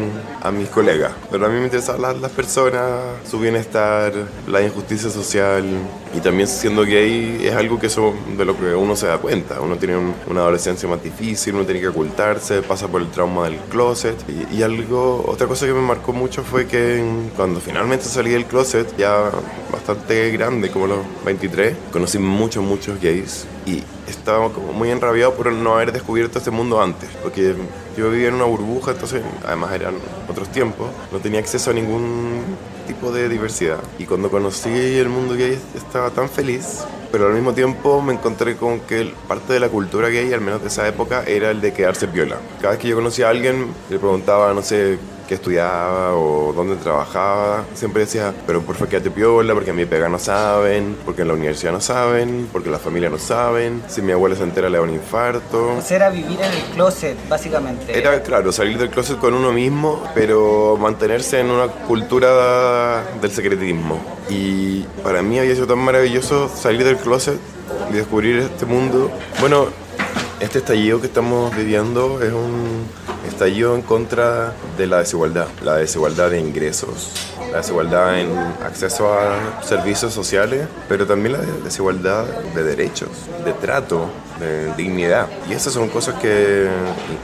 [0.41, 1.11] a mis colegas.
[1.29, 2.81] Pero a mí me interesaban las, personas,
[3.29, 4.13] su bienestar,
[4.47, 5.65] la injusticia social.
[6.15, 9.59] Y también siendo gay es algo que eso de lo que uno se da cuenta.
[9.59, 13.45] Uno tiene un- una adolescencia más difícil, uno tiene que ocultarse, pasa por el trauma
[13.49, 14.15] del closet.
[14.29, 17.03] Y, y algo, otra cosa que me marcó mucho fue que
[17.35, 19.29] cuando finalmente salí del closet, ya
[19.71, 25.51] bastante grande, como los 23, conocí muchos, muchos gays y estaba como muy enrabiado por
[25.51, 27.55] no haber descubierto este mundo antes, porque
[27.97, 29.95] yo vivía en una burbuja, entonces además eran
[30.29, 32.41] otros tiempos, no tenía acceso a ningún
[32.87, 33.79] tipo de diversidad.
[33.99, 38.55] Y cuando conocí el mundo gay estaba tan feliz, pero al mismo tiempo me encontré
[38.55, 41.73] con que parte de la cultura gay, al menos de esa época, era el de
[41.73, 42.37] quedarse viola.
[42.59, 44.97] Cada vez que yo conocía a alguien, le preguntaba, no sé,
[45.31, 49.85] qué estudiaba o dónde trabajaba, siempre decía, pero por favor quédate piola, porque a mi
[49.85, 54.01] pega no saben, porque en la universidad no saben, porque la familia no saben, si
[54.01, 55.77] mi abuela se entera le da un infarto.
[55.77, 57.97] O sea, era vivir en el closet, básicamente.
[57.97, 64.01] Era, claro, salir del closet con uno mismo, pero mantenerse en una cultura del secretismo.
[64.29, 67.39] Y para mí había sido tan maravilloso salir del closet
[67.89, 69.09] y descubrir este mundo.
[69.39, 69.67] Bueno,
[70.41, 72.85] este estallido que estamos viviendo es un
[73.41, 77.11] estallido en contra de la desigualdad, la desigualdad de ingresos,
[77.51, 82.23] la desigualdad en acceso a servicios sociales, pero también la desigualdad
[82.53, 83.09] de derechos,
[83.43, 85.27] de trato, de dignidad.
[85.49, 86.67] Y esas son cosas que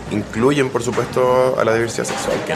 [0.09, 2.55] incluyen, por supuesto, a la diversidad sexual, que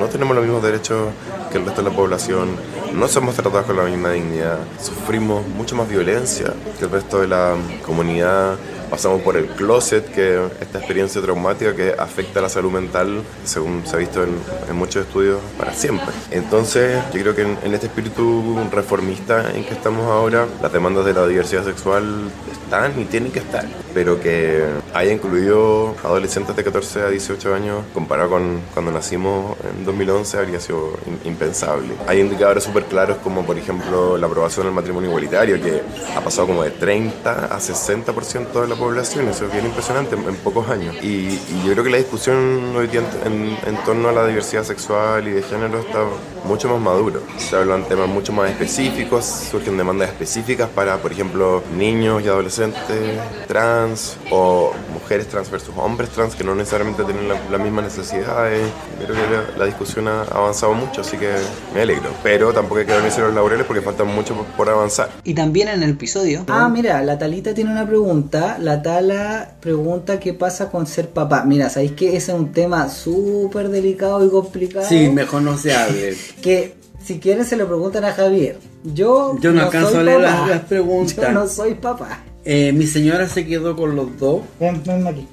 [0.00, 1.08] no tenemos los mismos derechos
[1.52, 2.56] que el resto de la población,
[2.94, 7.28] no somos tratados con la misma dignidad, sufrimos mucho más violencia que el resto de
[7.28, 8.54] la comunidad
[8.94, 13.82] pasamos por el closet, que esta experiencia traumática que afecta a la salud mental, según
[13.84, 14.36] se ha visto en,
[14.70, 16.14] en muchos estudios, para siempre.
[16.30, 21.04] Entonces, yo creo que en, en este espíritu reformista en que estamos ahora, las demandas
[21.04, 24.62] de la diversidad sexual están y tienen que estar, pero que
[24.94, 30.60] haya incluido adolescentes de 14 a 18 años, comparado con cuando nacimos en 2011, habría
[30.60, 31.94] sido in- impensable.
[32.06, 35.82] Hay indicadores súper claros como, por ejemplo, la aprobación del matrimonio igualitario, que
[36.16, 38.83] ha pasado como de 30 a 60% de la población,
[39.28, 40.94] eso es bien impresionante en, pocos años.
[41.02, 41.06] Y,
[41.38, 44.64] y yo creo que la discusión hoy día en, en- en torno a la diversidad
[44.64, 46.00] sexual y de género está
[46.44, 47.22] mucho más maduro.
[47.38, 53.18] Se hablan temas mucho más específicos, surgen demandas específicas para, por ejemplo, niños y adolescentes
[53.46, 58.62] trans o mujeres trans versus hombres trans que no necesariamente tienen la- las mismas necesidades.
[58.98, 61.32] Creo que la, la discusión ha avanzado mucho, así que
[61.74, 62.10] me alegro.
[62.22, 65.10] Pero tampoco hay que dormirse los laureles porque falta mucho por- por avanzar.
[65.24, 66.44] Y también en el episodio.
[66.48, 68.56] Ah, mira, la Talita tiene una pregunta.
[68.60, 71.44] La Tala pregunta qué pasa con ser papá.
[71.44, 74.86] Mira, ¿sabéis que ese es un tema súper delicado y complicado?
[74.88, 76.16] Sí, mejor no se hable.
[76.42, 78.58] Que si quieren se lo preguntan a Javier.
[78.84, 81.16] Yo, Yo no alcanzo soy a leer las- las preguntas.
[81.16, 82.22] Yo no soy papá.
[82.44, 84.42] Eh, mi señora se quedó con los dos.
[84.60, 85.26] Ven, ven aquí.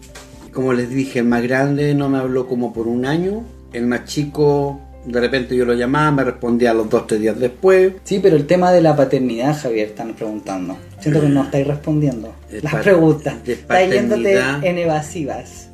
[0.53, 3.43] Como les dije, el más grande no me habló como por un año.
[3.73, 7.39] El más chico, de repente yo lo llamaba, me respondía a los dos, tres días
[7.39, 7.93] después.
[8.03, 10.77] Sí, pero el tema de la paternidad, Javier, están preguntando.
[10.99, 13.35] Siento que no estáis respondiendo De las preguntas.
[13.45, 15.69] Estáis yéndote en evasivas.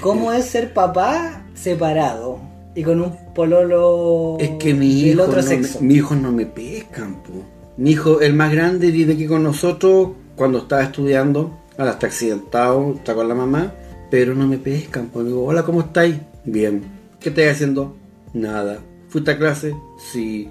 [0.00, 2.38] ¿Cómo es ser papá separado
[2.74, 5.80] y con un pololo Es que mi del hijo, otro no sexo?
[5.80, 7.32] me, mi hijo no me pescan, po.
[7.78, 11.58] Mi hijo, el más grande, vive aquí con nosotros cuando estaba estudiando.
[11.78, 13.72] Ahora está accidentado, está con la mamá.
[14.10, 16.16] Pero no me pescan, pues digo, hola, ¿cómo estáis?
[16.44, 16.82] Bien.
[17.18, 17.96] ¿Qué estáis haciendo?
[18.34, 18.80] Nada.
[19.08, 19.74] ¿Fuiste a clase?
[20.12, 20.48] Sí.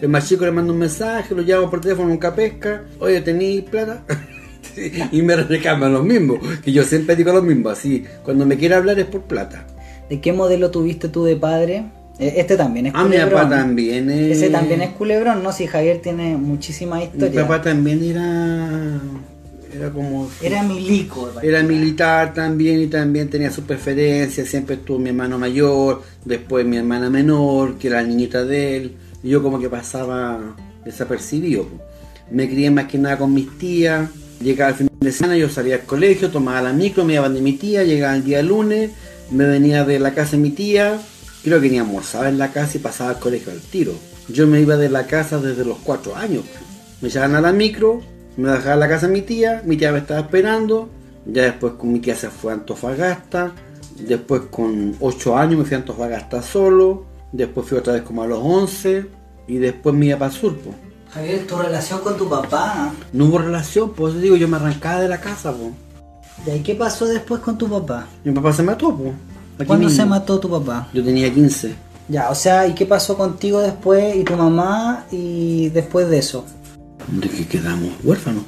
[0.00, 2.84] El más chico le manda un mensaje, lo llamo por teléfono, nunca pesca.
[2.98, 4.02] Oye, ¿tenéis plata?
[5.10, 8.76] Y me reclaman lo mismo, que yo siempre digo lo mismo, así, cuando me quiere
[8.76, 9.66] hablar es por plata.
[10.08, 11.84] ¿De qué modelo tuviste tú de padre?
[12.18, 14.36] Eh, Este también es Ah, mi papá también es...
[14.38, 15.52] Ese también es culebrón, ¿no?
[15.52, 17.42] Si Javier tiene muchísimas Mi historias.
[17.44, 19.00] papá también era.
[19.74, 20.28] Era como.
[20.42, 21.30] Era milico.
[21.42, 24.46] Era militar también y también tenía sus preferencias.
[24.48, 28.92] Siempre estuvo mi hermano mayor, después mi hermana menor, que era la niñita de él.
[29.22, 30.38] Y yo, como que pasaba
[30.84, 31.66] desapercibido.
[32.30, 34.10] Me crié más que nada con mis tías.
[34.42, 37.40] Llegaba el fin de semana, yo salía al colegio, tomaba la micro, me iba de
[37.40, 38.90] mi tía, llegaba el día lunes,
[39.30, 41.00] me venía de la casa de mi tía,
[41.42, 43.92] creo que ni almorzaba en la casa y pasaba al colegio al tiro.
[44.28, 46.44] Yo me iba de la casa desde los cuatro años.
[47.00, 48.00] Me echaban a la micro,
[48.36, 50.88] me dejaba en la casa de mi tía, mi tía me estaba esperando,
[51.26, 53.52] Ya después con mi tía se fue a Antofagasta.
[53.98, 57.04] Después con 8 años me fui a Antofagasta solo.
[57.32, 59.06] Después fui otra vez como a los 11.
[59.48, 60.56] Y después me iba para el sur.
[60.58, 60.70] po.
[61.12, 62.92] Javier, tu relación con tu papá.
[63.12, 65.52] No hubo relación, por eso digo, yo me arrancaba de la casa.
[65.52, 65.72] Po.
[66.46, 68.06] ¿Y ahí qué pasó después con tu papá?
[68.24, 68.96] Mi papá se mató.
[68.96, 69.12] Po.
[69.66, 70.88] ¿Cuándo se mató tu papá?
[70.92, 71.74] Yo tenía 15.
[72.08, 76.44] Ya, o sea, ¿y qué pasó contigo después y tu mamá y después de eso?
[77.08, 78.42] De que quedamos huérfanos.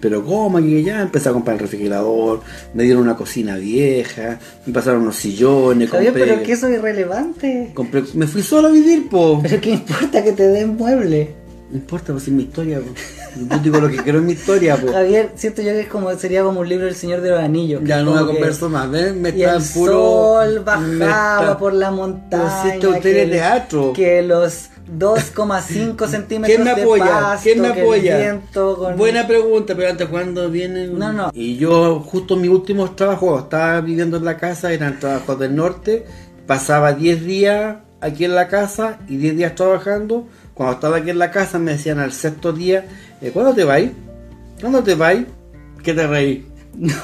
[0.00, 2.40] Pero cómo, que ya empecé a comprar el refrigerador,
[2.72, 7.72] me dieron una cocina vieja, me pasaron unos sillones, compré, pero que eso es irrelevante.
[7.74, 9.40] compré- me fui solo a vivir, po.
[9.42, 11.34] Pero qué importa que te den mueble.
[11.72, 12.92] No importa, pues es mi historia, po.
[13.50, 14.92] Yo digo lo que quiero en mi historia, po.
[14.92, 17.80] Javier, siento yo que es como sería como un libro del Señor de los Anillos.
[17.84, 19.22] Ya que no me que- converso más, ¿ven?
[19.22, 19.92] Me Y está el puro.
[19.92, 22.74] sol bajaba está- por la montaña.
[22.74, 23.92] este hotel que es el- teatro.
[23.94, 27.04] Que los 2,5 centímetros ¿Quién me de apoya?
[27.06, 28.18] pasto, ¿Quién me que el apoya?
[28.18, 30.98] viento con- Buena pregunta, pero antes cuando vienen.
[30.98, 31.30] No, no.
[31.32, 36.04] Y yo, justo mis últimos trabajos, estaba viviendo en la casa, eran trabajos del norte.
[36.46, 40.26] Pasaba 10 días aquí en la casa y 10 días trabajando.
[40.54, 42.86] Cuando estaba aquí en la casa me decían al sexto día:
[43.20, 43.82] eh, ¿Cuándo te vas?
[44.60, 45.18] ¿Cuándo te vas?
[45.82, 46.46] ¿Qué te reí?
[46.74, 46.94] No,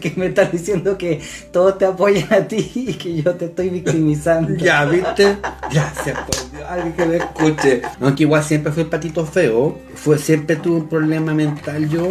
[0.00, 1.20] que me estás diciendo que
[1.52, 4.52] todos te apoyan a ti y que yo te estoy victimizando.
[4.58, 5.36] Ya, ¿viste?
[5.70, 7.82] Gracias por Dios, alguien que me escuche.
[8.00, 12.08] Aunque igual siempre fue el patito feo, fue, siempre tuve un problema mental yo,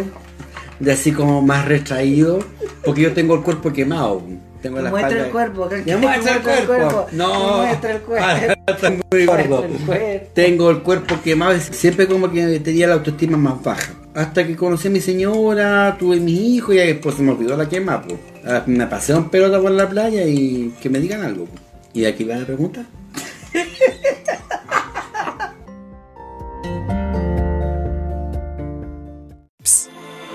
[0.80, 2.38] de así como más retraído,
[2.84, 4.22] porque yo tengo el cuerpo quemado.
[4.62, 6.88] Tengo la Muestra espalda- el cuerpo, que- Ya muestra el muestra el cuerpo.
[6.92, 7.08] cuerpo.
[7.12, 8.26] No, Muestra el cuerpo.
[8.26, 9.48] Ah, está muy gordo.
[9.62, 10.26] Muestra el cuerpo.
[10.34, 13.92] Tengo el cuerpo quemado, siempre como que tenía la autoestima más baja.
[14.14, 17.68] Hasta que conocí a mi señora, tuve mis hijos y después se me olvidó la
[17.68, 18.02] quema.
[18.02, 18.20] Pues.
[18.46, 21.46] Ah, Me pasé un pelota por la playa y que me digan algo.
[21.46, 21.60] pues.
[21.94, 22.86] ¿Y de aquí va la pregunta?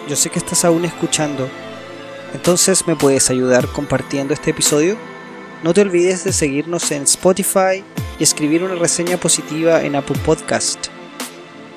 [0.07, 1.49] Yo sé que estás aún escuchando,
[2.33, 4.97] entonces me puedes ayudar compartiendo este episodio.
[5.63, 7.83] No te olvides de seguirnos en Spotify
[8.19, 10.87] y escribir una reseña positiva en Apple Podcast.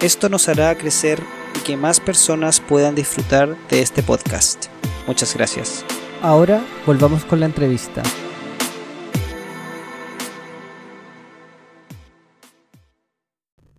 [0.00, 1.22] Esto nos hará crecer
[1.56, 4.66] y que más personas puedan disfrutar de este podcast.
[5.06, 5.84] Muchas gracias.
[6.22, 8.02] Ahora volvamos con la entrevista.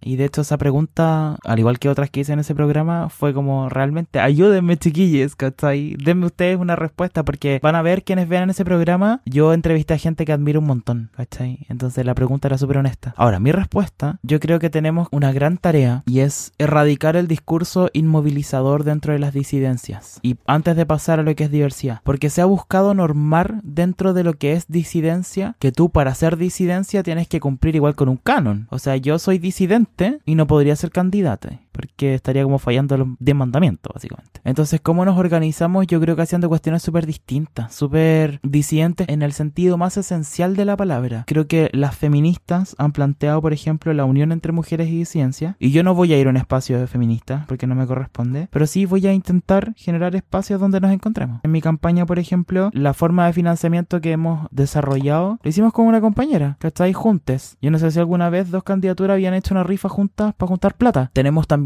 [0.01, 3.33] Y de hecho esa pregunta, al igual que otras que hice en ese programa, fue
[3.33, 5.95] como realmente ayúdenme chiquillos, ¿cachai?
[6.03, 9.97] Denme ustedes una respuesta porque van a ver quienes vean ese programa, yo entrevisté a
[9.97, 11.65] gente que admiro un montón, ¿cachai?
[11.69, 13.13] Entonces la pregunta era súper honesta.
[13.17, 17.89] Ahora, mi respuesta, yo creo que tenemos una gran tarea y es erradicar el discurso
[17.93, 20.19] inmovilizador dentro de las disidencias.
[20.21, 24.13] Y antes de pasar a lo que es diversidad, porque se ha buscado normar dentro
[24.13, 28.09] de lo que es disidencia, que tú para ser disidencia tienes que cumplir igual con
[28.09, 28.67] un canon.
[28.69, 29.90] O sea, yo soy disidente
[30.25, 34.41] y no podría ser candidato, porque estaría como fallando los 10 mandamientos, básicamente.
[34.43, 35.87] Entonces, ¿cómo nos organizamos?
[35.87, 40.65] Yo creo que haciendo cuestiones súper distintas, súper disidentes en el sentido más esencial de
[40.65, 41.23] la palabra.
[41.27, 45.71] Creo que las feministas han planteado, por ejemplo, la unión entre mujeres y disidencia, y
[45.71, 48.67] yo no voy a ir a un espacio de feministas, porque no me corresponde, pero
[48.67, 51.41] sí voy a intentar generar espacios donde nos encontremos.
[51.43, 55.87] En mi campaña, por ejemplo, la forma de financiamiento que hemos desarrollado, lo hicimos con
[55.87, 56.93] una compañera, ¿cachai?
[56.93, 57.57] Juntes.
[57.61, 60.75] Yo no sé si alguna vez dos candidaturas habían hecho una rifa juntas para juntar
[60.75, 61.09] plata.
[61.13, 61.60] Tenemos también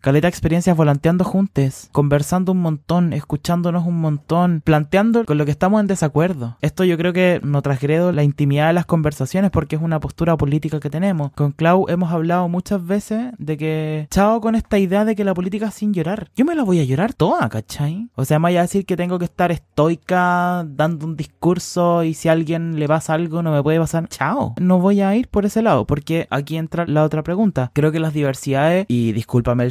[0.00, 5.50] caleta de experiencias volanteando juntes, conversando un montón, escuchándonos un montón, planteando con lo que
[5.50, 6.56] estamos en desacuerdo.
[6.60, 10.36] Esto yo creo que no transgredo la intimidad de las conversaciones porque es una postura
[10.36, 11.32] política que tenemos.
[11.32, 15.34] Con Clau hemos hablado muchas veces de que chao con esta idea de que la
[15.34, 16.30] política sin llorar.
[16.36, 18.08] Yo me la voy a llorar toda, ¿cachai?
[18.14, 22.14] O sea, me vaya a decir que tengo que estar estoica dando un discurso y
[22.14, 24.08] si a alguien le pasa algo no me puede pasar.
[24.08, 24.54] Chao.
[24.60, 27.70] No voy a ir por ese lado porque aquí entra la otra pregunta.
[27.74, 29.70] Creo que las diversidades, y discúlpame el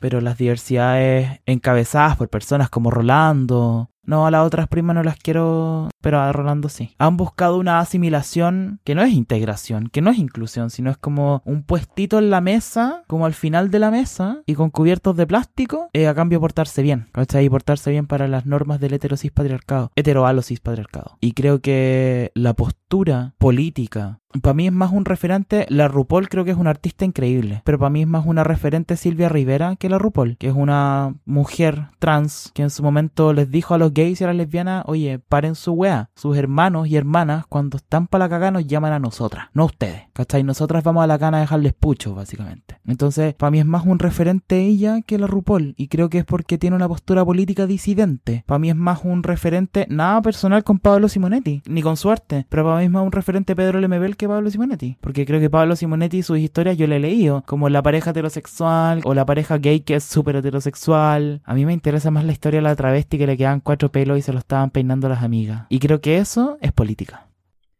[0.00, 5.16] pero las diversidades encabezadas por personas como Rolando, no, a las otras primas no las
[5.16, 6.94] quiero, pero a Rolando sí.
[6.98, 11.42] Han buscado una asimilación que no es integración, que no es inclusión, sino es como
[11.44, 15.26] un puestito en la mesa, como al final de la mesa, y con cubiertos de
[15.26, 17.46] plástico, eh, a cambio portarse bien, ¿cachai?
[17.46, 21.18] Y portarse bien para las normas del heterosis patriarcado, heteroalosis patriarcado.
[21.20, 26.44] Y creo que la postura política para mí es más un referente, la RuPaul creo
[26.44, 29.88] que es una artista increíble, pero para mí es más una referente Silvia Rivera que
[29.88, 33.92] la RuPaul, que es una mujer trans que en su momento les dijo a los
[33.94, 35.72] gays y a las lesbianas, oye, paren su
[36.14, 39.66] sus hermanos y hermanas cuando están para la cagada nos llaman a nosotras, no a
[39.66, 40.42] ustedes, ¿cachai?
[40.42, 42.78] Nosotras vamos a la cana a dejarles pucho, básicamente.
[42.86, 46.24] Entonces, para mí es más un referente ella que la RuPaul, y creo que es
[46.24, 48.42] porque tiene una postura política disidente.
[48.46, 52.64] Para mí es más un referente, nada personal con Pablo Simonetti, ni con suerte, pero
[52.64, 54.96] para mí es más un referente Pedro Lemebel que Pablo Simonetti.
[55.00, 59.00] Porque creo que Pablo Simonetti, sus historias yo le he leído, como la pareja heterosexual
[59.04, 61.42] o la pareja gay que es súper heterosexual.
[61.44, 63.92] A mí me interesa más la historia de la travesti que le quedan cuatro otro
[63.92, 65.66] pelo y se lo estaban peinando las amigas.
[65.68, 67.26] Y creo que eso es política.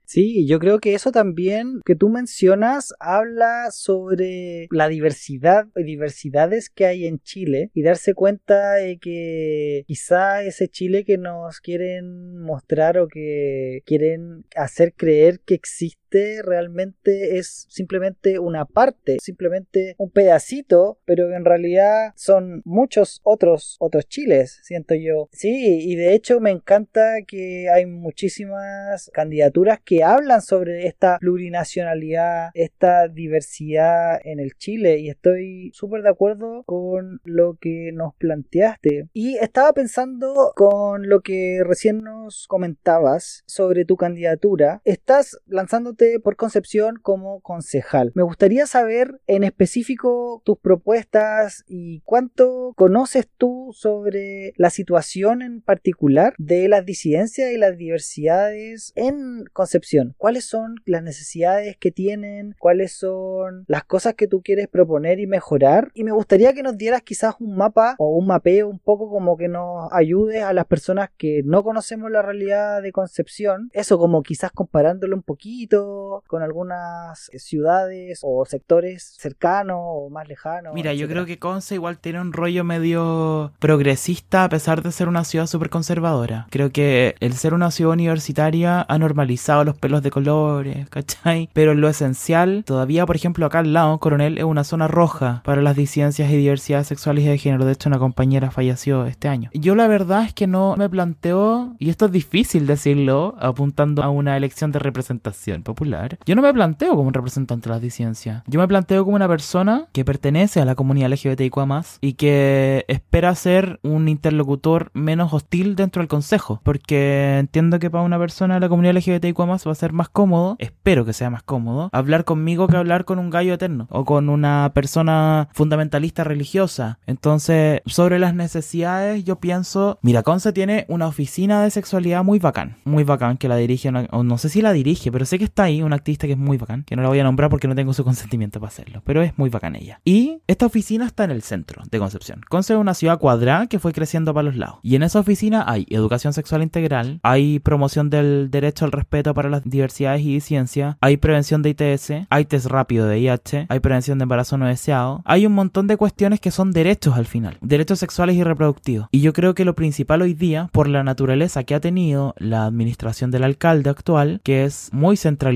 [0.05, 6.71] Sí, yo creo que eso también que tú mencionas habla sobre la diversidad y diversidades
[6.71, 12.39] que hay en Chile y darse cuenta de que quizá ese Chile que nos quieren
[12.39, 16.06] mostrar o que quieren hacer creer que existe
[16.45, 24.09] realmente es simplemente una parte, simplemente un pedacito, pero en realidad son muchos otros otros
[24.09, 25.29] chiles, siento yo.
[25.33, 32.51] Sí, y de hecho me encanta que hay muchísimas candidaturas que hablan sobre esta plurinacionalidad,
[32.55, 39.09] esta diversidad en el Chile y estoy súper de acuerdo con lo que nos planteaste.
[39.13, 44.81] Y estaba pensando con lo que recién nos comentabas sobre tu candidatura.
[44.85, 48.13] Estás lanzándote por Concepción como concejal.
[48.15, 55.61] Me gustaría saber en específico tus propuestas y cuánto conoces tú sobre la situación en
[55.61, 60.15] particular de las disidencias y las diversidades en Concepción.
[60.19, 62.55] ¿Cuáles son las necesidades que tienen?
[62.59, 65.91] ¿Cuáles son las cosas que tú quieres proponer y mejorar?
[65.95, 69.37] Y me gustaría que nos dieras quizás un mapa o un mapeo un poco como
[69.37, 73.71] que nos ayude a las personas que no conocemos la realidad de Concepción.
[73.73, 75.86] Eso como quizás comparándolo un poquito
[76.27, 80.75] con algunas ciudades o sectores cercanos o más lejanos.
[80.75, 85.09] Mira, yo creo que Conce igual tiene un rollo medio progresista a pesar de ser
[85.09, 86.47] una ciudad súper conservadora.
[86.51, 91.49] Creo que el ser una ciudad universitaria ha normalizado los pelos de colores, ¿cachai?
[91.53, 95.63] Pero lo esencial, todavía por ejemplo acá al lado, Coronel es una zona roja para
[95.63, 97.65] las disidencias y diversidades sexuales y de género.
[97.65, 99.51] De hecho, una compañera falleció este año.
[99.53, 104.11] Yo la verdad es que no me planteo, y esto es difícil decirlo, apuntando a
[104.11, 108.43] una elección de representación popular yo no me planteo como un representante de la disidencia.
[108.47, 111.67] Yo me planteo como una persona que pertenece a la comunidad LGBTIQA
[112.01, 116.61] y que espera ser un interlocutor menos hostil dentro del consejo.
[116.63, 120.57] Porque entiendo que para una persona de la comunidad LGBTIQA va a ser más cómodo,
[120.59, 124.29] espero que sea más cómodo, hablar conmigo que hablar con un gallo eterno o con
[124.29, 126.99] una persona fundamentalista religiosa.
[127.07, 132.77] Entonces, sobre las necesidades, yo pienso, mira, Conce tiene una oficina de sexualidad muy bacán,
[132.85, 135.66] muy bacán que la dirige, o no sé si la dirige, pero sé que está
[135.67, 137.75] ahí una activista que es muy bacán, que no la voy a nombrar porque no
[137.75, 140.01] tengo su consentimiento para hacerlo, pero es muy bacán ella.
[140.05, 142.41] Y esta oficina está en el centro de Concepción.
[142.49, 144.79] Concepción es una ciudad cuadrada que fue creciendo para los lados.
[144.83, 149.51] Y en esa oficina hay educación sexual integral, hay promoción del derecho al respeto para
[149.51, 154.19] las diversidades y ciencia, hay prevención de ITS, hay test rápido de IH, hay prevención
[154.19, 157.99] de embarazo no deseado, hay un montón de cuestiones que son derechos al final, derechos
[157.99, 159.09] sexuales y reproductivos.
[159.11, 162.67] Y yo creo que lo principal hoy día, por la naturaleza que ha tenido la
[162.67, 165.56] administración del alcalde actual, que es muy centralizada,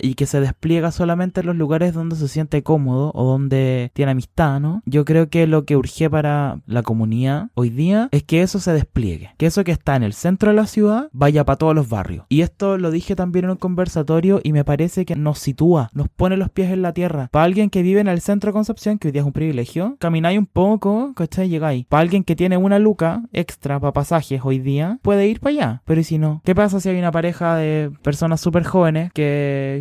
[0.00, 4.12] y que se despliega solamente en los lugares donde se siente cómodo o donde tiene
[4.12, 4.82] amistad, ¿no?
[4.86, 8.72] Yo creo que lo que urge para la comunidad hoy día es que eso se
[8.72, 11.88] despliegue, que eso que está en el centro de la ciudad vaya para todos los
[11.88, 12.26] barrios.
[12.28, 16.08] Y esto lo dije también en un conversatorio y me parece que nos sitúa, nos
[16.08, 17.28] pone los pies en la tierra.
[17.30, 19.96] Para alguien que vive en el centro de Concepción, que hoy día es un privilegio,
[19.98, 21.48] camináis un poco, ¿cachai?
[21.48, 21.86] Llegáis.
[21.86, 25.82] Para alguien que tiene una luca extra para pasajes hoy día, puede ir para allá.
[25.84, 26.40] Pero ¿y si no?
[26.44, 29.33] ¿Qué pasa si hay una pareja de personas súper jóvenes que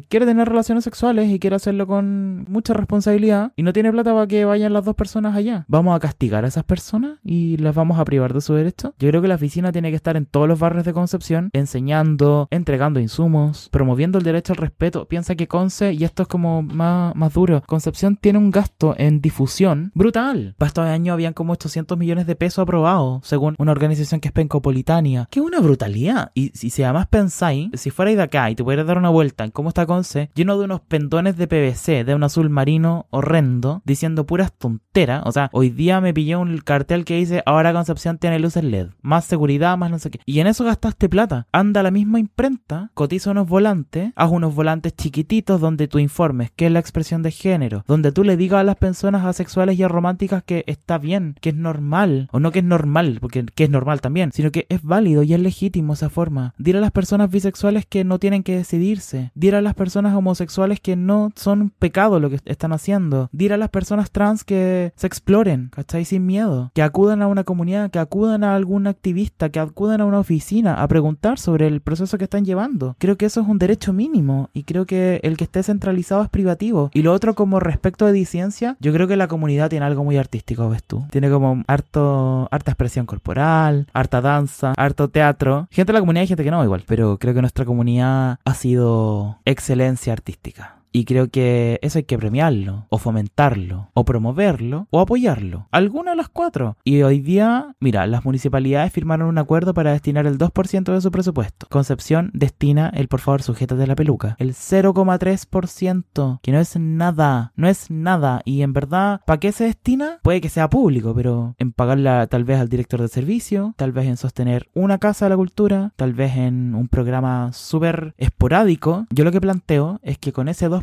[0.09, 4.27] quiere tener relaciones sexuales y quiere hacerlo con mucha responsabilidad y no tiene plata para
[4.27, 5.65] que vayan las dos personas allá.
[5.67, 8.93] ¿Vamos a castigar a esas personas y las vamos a privar de su derecho?
[8.99, 12.47] Yo creo que la oficina tiene que estar en todos los barrios de Concepción, enseñando,
[12.51, 15.07] entregando insumos, promoviendo el derecho al respeto.
[15.07, 19.21] Piensa que Conce, y esto es como más, más duro, Concepción tiene un gasto en
[19.21, 20.55] difusión brutal.
[20.57, 24.33] Para estos años habían como 800 millones de pesos aprobados, según una organización que es
[24.33, 25.27] Pencopolitania.
[25.29, 26.31] ¡Qué una brutalidad!
[26.33, 29.51] Y si, además pensáis, si fuerais de acá y te pudieras dar una vuelta en
[29.51, 34.25] cómo está Conce, lleno de unos pendones de PVC, de un azul marino horrendo, diciendo
[34.25, 35.23] puras tonteras.
[35.25, 38.89] O sea, hoy día me pilló un cartel que dice, ahora Concepción tiene luces LED,
[39.01, 40.19] más seguridad, más no sé qué.
[40.25, 41.47] Y en eso gastaste plata.
[41.51, 46.67] Anda la misma imprenta, cotiza unos volantes, haz unos volantes chiquititos donde tú informes qué
[46.67, 50.43] es la expresión de género, donde tú le digas a las personas asexuales y arománticas
[50.43, 54.01] que está bien, que es normal, o no que es normal, porque que es normal
[54.01, 56.53] también, sino que es válido y es legítimo esa forma.
[56.57, 60.79] Dile a las personas bisexuales que no tienen que decidirse Dir a las personas homosexuales
[60.79, 63.29] que no son pecado lo que están haciendo.
[63.31, 66.05] Dir a las personas trans que se exploren, ¿cachai?
[66.05, 66.71] Sin miedo.
[66.73, 70.81] Que acudan a una comunidad, que acudan a algún activista, que acudan a una oficina
[70.81, 72.95] a preguntar sobre el proceso que están llevando.
[72.99, 76.29] Creo que eso es un derecho mínimo y creo que el que esté centralizado es
[76.29, 76.91] privativo.
[76.93, 80.17] Y lo otro como respecto de disidencia, yo creo que la comunidad tiene algo muy
[80.17, 81.05] artístico, ¿ves tú?
[81.09, 85.67] Tiene como harto, harta expresión corporal, harta danza, harto teatro.
[85.71, 86.83] Gente de la comunidad y gente que no, igual.
[86.87, 90.82] Pero creo que nuestra comunidad ha sido excelencia artística.
[90.95, 95.67] Y creo que eso hay que premiarlo, o fomentarlo, o promoverlo, o apoyarlo.
[95.71, 96.77] Alguna de las cuatro.
[96.83, 101.09] Y hoy día, mira, las municipalidades firmaron un acuerdo para destinar el 2% de su
[101.09, 101.65] presupuesto.
[101.71, 104.35] Concepción destina el por favor sujeta de la peluca.
[104.37, 108.43] El 0,3%, que no es nada, no es nada.
[108.45, 110.19] Y en verdad, ¿para qué se destina?
[110.21, 114.05] Puede que sea público, pero en pagarla tal vez al director de servicio, tal vez
[114.05, 119.07] en sostener una casa de la cultura, tal vez en un programa súper esporádico.
[119.09, 120.82] Yo lo que planteo es que con ese 2%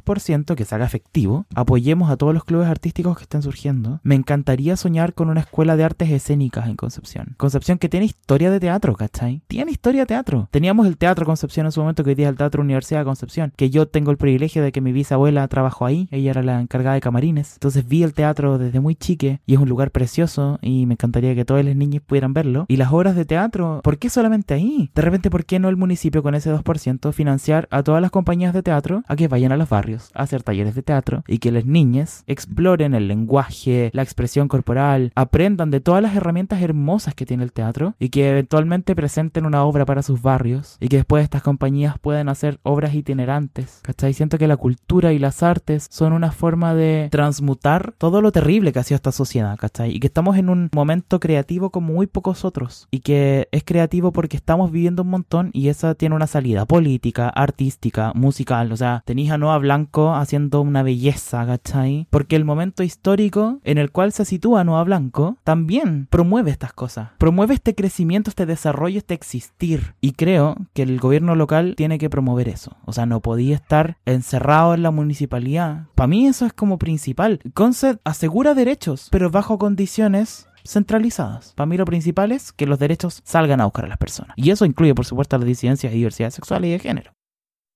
[0.56, 4.00] que se haga efectivo, apoyemos a todos los clubes artísticos que estén surgiendo.
[4.02, 7.34] Me encantaría soñar con una escuela de artes escénicas en Concepción.
[7.36, 9.42] Concepción que tiene historia de teatro, ¿cachai?
[9.46, 10.48] Tiene historia de teatro.
[10.50, 13.04] Teníamos el Teatro Concepción en su momento, que hoy día es el Teatro Universidad de
[13.04, 16.60] Concepción, que yo tengo el privilegio de que mi bisabuela trabajó ahí, ella era la
[16.60, 17.54] encargada de camarines.
[17.54, 21.34] Entonces vi el teatro desde muy chique y es un lugar precioso y me encantaría
[21.34, 22.66] que todas las niñas pudieran verlo.
[22.68, 24.90] Y las obras de teatro, ¿por qué solamente ahí?
[24.94, 28.52] De repente, ¿por qué no el municipio con ese 2% financiar a todas las compañías
[28.52, 31.52] de teatro a que vayan a los barrios a hacer talleres de teatro y que
[31.52, 37.26] las niñas exploren el lenguaje, la expresión corporal, aprendan de todas las herramientas hermosas que
[37.26, 41.24] tiene el teatro y que eventualmente presenten una obra para sus barrios y que después
[41.24, 43.80] estas compañías puedan hacer obras itinerantes.
[43.82, 44.12] ¿Cachai?
[44.12, 48.72] Siento que la cultura y las artes son una forma de transmutar todo lo terrible
[48.72, 49.94] que ha sido esta sociedad, ¿cachai?
[49.94, 54.12] Y que estamos en un momento creativo como muy pocos otros y que es creativo
[54.12, 59.02] porque estamos viviendo un montón y esa tiene una salida política, artística, musical, o sea,
[59.04, 59.58] tenéis a Noah
[59.92, 62.06] Haciendo una belleza, ¿cachai?
[62.10, 67.10] Porque el momento histórico en el cual se sitúa Noah Blanco también promueve estas cosas,
[67.18, 69.94] promueve este crecimiento, este desarrollo, este existir.
[70.00, 72.76] Y creo que el gobierno local tiene que promover eso.
[72.84, 75.86] O sea, no podía estar encerrado en la municipalidad.
[75.94, 77.40] Para mí eso es como principal.
[77.54, 81.52] Concept asegura derechos, pero bajo condiciones centralizadas.
[81.54, 84.34] Para mí lo principal es que los derechos salgan a buscar a las personas.
[84.36, 87.12] Y eso incluye, por supuesto, las disidencias y diversidad sexual y de género.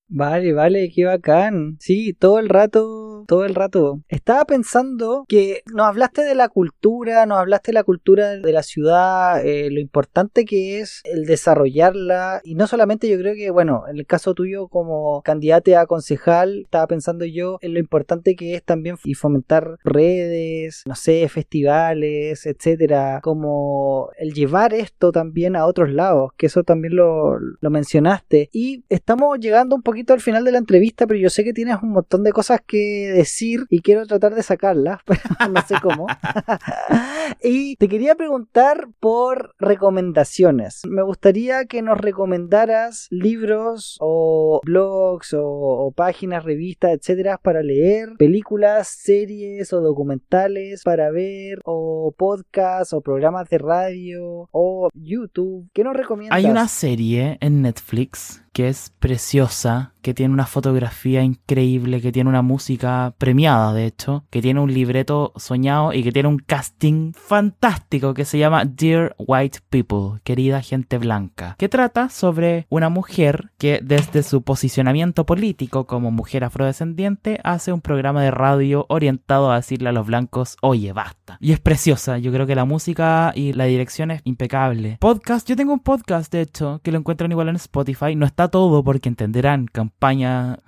[0.08, 1.76] Vale, vale, qué bacán.
[1.80, 4.00] Sí, todo el rato, todo el rato.
[4.08, 8.62] Estaba pensando que nos hablaste de la cultura, nos hablaste de la cultura de la
[8.62, 12.42] ciudad, eh, lo importante que es el desarrollarla.
[12.44, 16.60] Y no solamente yo creo que, bueno, en el caso tuyo como candidate a concejal,
[16.64, 23.20] estaba pensando yo en lo importante que es también fomentar redes, no sé, festivales, etcétera.
[23.22, 28.50] Como el llevar esto también a otros lados, que eso también lo, lo mencionaste.
[28.52, 31.52] Y estamos llegando un poco poquito al final de la entrevista, pero yo sé que
[31.52, 35.20] tienes un montón de cosas que decir y quiero tratar de sacarlas, pero
[35.52, 36.08] no sé cómo.
[37.42, 40.82] y te quería preguntar por recomendaciones.
[40.88, 48.88] Me gustaría que nos recomendaras libros o blogs o, páginas, revistas, etcétera, para leer, películas,
[48.88, 55.70] series o documentales para ver, o podcasts o programas de radio o YouTube.
[55.72, 56.36] ¿Qué nos recomiendas?
[56.36, 62.30] Hay una serie en Netflix que es preciosa, que tiene una fotografía increíble, que tiene
[62.30, 67.12] una música premiada, de hecho, que tiene un libreto soñado y que tiene un casting
[67.14, 73.50] fantástico que se llama Dear White People, querida gente blanca, que trata sobre una mujer
[73.58, 79.56] que desde su posicionamiento político como mujer afrodescendiente hace un programa de radio orientado a
[79.56, 81.38] decirle a los blancos, oye, basta.
[81.40, 84.98] Y es preciosa, yo creo que la música y la dirección es impecable.
[85.00, 88.43] Podcast, yo tengo un podcast, de hecho, que lo encuentran igual en Spotify, no está
[88.48, 90.58] todo porque entenderán, campaña...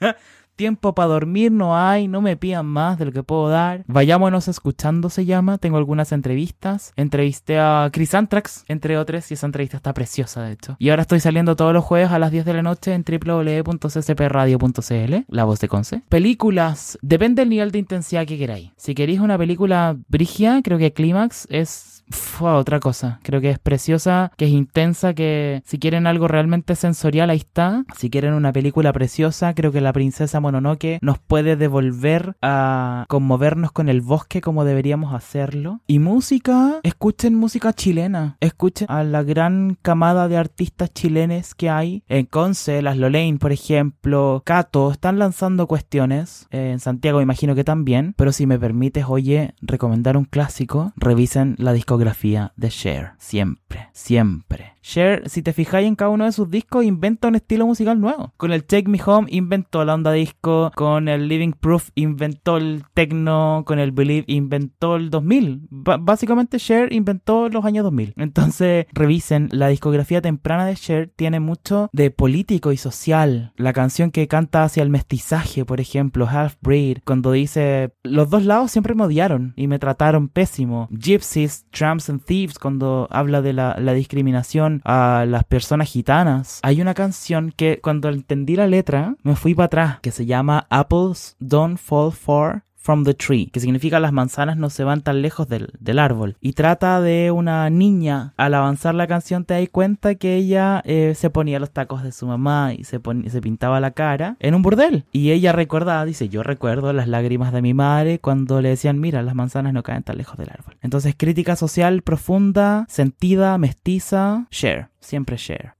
[0.56, 3.84] Tiempo para dormir no hay, no me pidan más de lo que puedo dar.
[3.86, 5.58] Vayámonos escuchando se llama.
[5.58, 6.92] Tengo algunas entrevistas.
[6.96, 10.76] Entrevisté a Chris Antrax, entre otras, y esa entrevista está preciosa, de hecho.
[10.78, 15.14] Y ahora estoy saliendo todos los jueves a las 10 de la noche en www.ccpradio.cl,
[15.28, 16.02] la voz de Conce.
[16.08, 18.70] Películas, depende del nivel de intensidad que queráis.
[18.76, 21.92] Si queréis una película brigia, creo que Clímax es
[22.40, 23.20] otra cosa.
[23.22, 27.84] Creo que es preciosa, que es intensa, que si quieren algo realmente sensorial, ahí está.
[27.96, 33.72] Si quieren una película preciosa, creo que La Princesa Mononoke nos puede devolver a conmovernos
[33.72, 35.80] con el bosque como deberíamos hacerlo.
[35.86, 38.36] Y música, escuchen música chilena.
[38.40, 42.04] Escuchen a la gran camada de artistas chilenes que hay.
[42.08, 46.46] En Conce, las Lolain, por ejemplo, Cato, están lanzando cuestiones.
[46.50, 48.14] En Santiago, imagino que también.
[48.16, 53.12] Pero si me permites, oye, recomendar un clásico, revisen la discografía de Cher.
[53.18, 54.74] Siempre, siempre.
[54.82, 58.34] Cher, si te fijáis en cada uno de sus discos, inventa un estilo musical nuevo.
[58.36, 62.84] Con el Take Me Home inventó la onda disco, con el Living Proof inventó el
[62.92, 65.68] techno, con el Believe inventó el 2000.
[65.70, 68.14] básicamente Cher inventó los años 2000.
[68.16, 73.52] Entonces, revisen, la discografía temprana de Cher tiene mucho de político y social.
[73.56, 78.44] La canción que canta hacia el mestizaje, por ejemplo, Half Breed, cuando dice, los dos
[78.44, 80.88] lados siempre me odiaron y me trataron pésimo.
[80.90, 86.60] Gypsies, Tramps and Thieves, cuando habla de la discriminación a las personas gitanas.
[86.62, 90.66] Hay una canción que cuando entendí la letra me fui para atrás, que se llama
[90.70, 95.22] Apples Don't Fall Far from the tree, que significa las manzanas no se van tan
[95.22, 96.36] lejos del, del árbol.
[96.40, 98.34] Y trata de una niña.
[98.36, 102.12] Al avanzar la canción te das cuenta que ella eh, se ponía los tacos de
[102.12, 105.04] su mamá y se, se pintaba la cara en un burdel.
[105.12, 109.22] Y ella recordaba, dice, yo recuerdo las lágrimas de mi madre cuando le decían, mira,
[109.22, 110.76] las manzanas no caen tan lejos del árbol.
[110.82, 115.74] Entonces, crítica social profunda, sentida, mestiza, share, siempre share.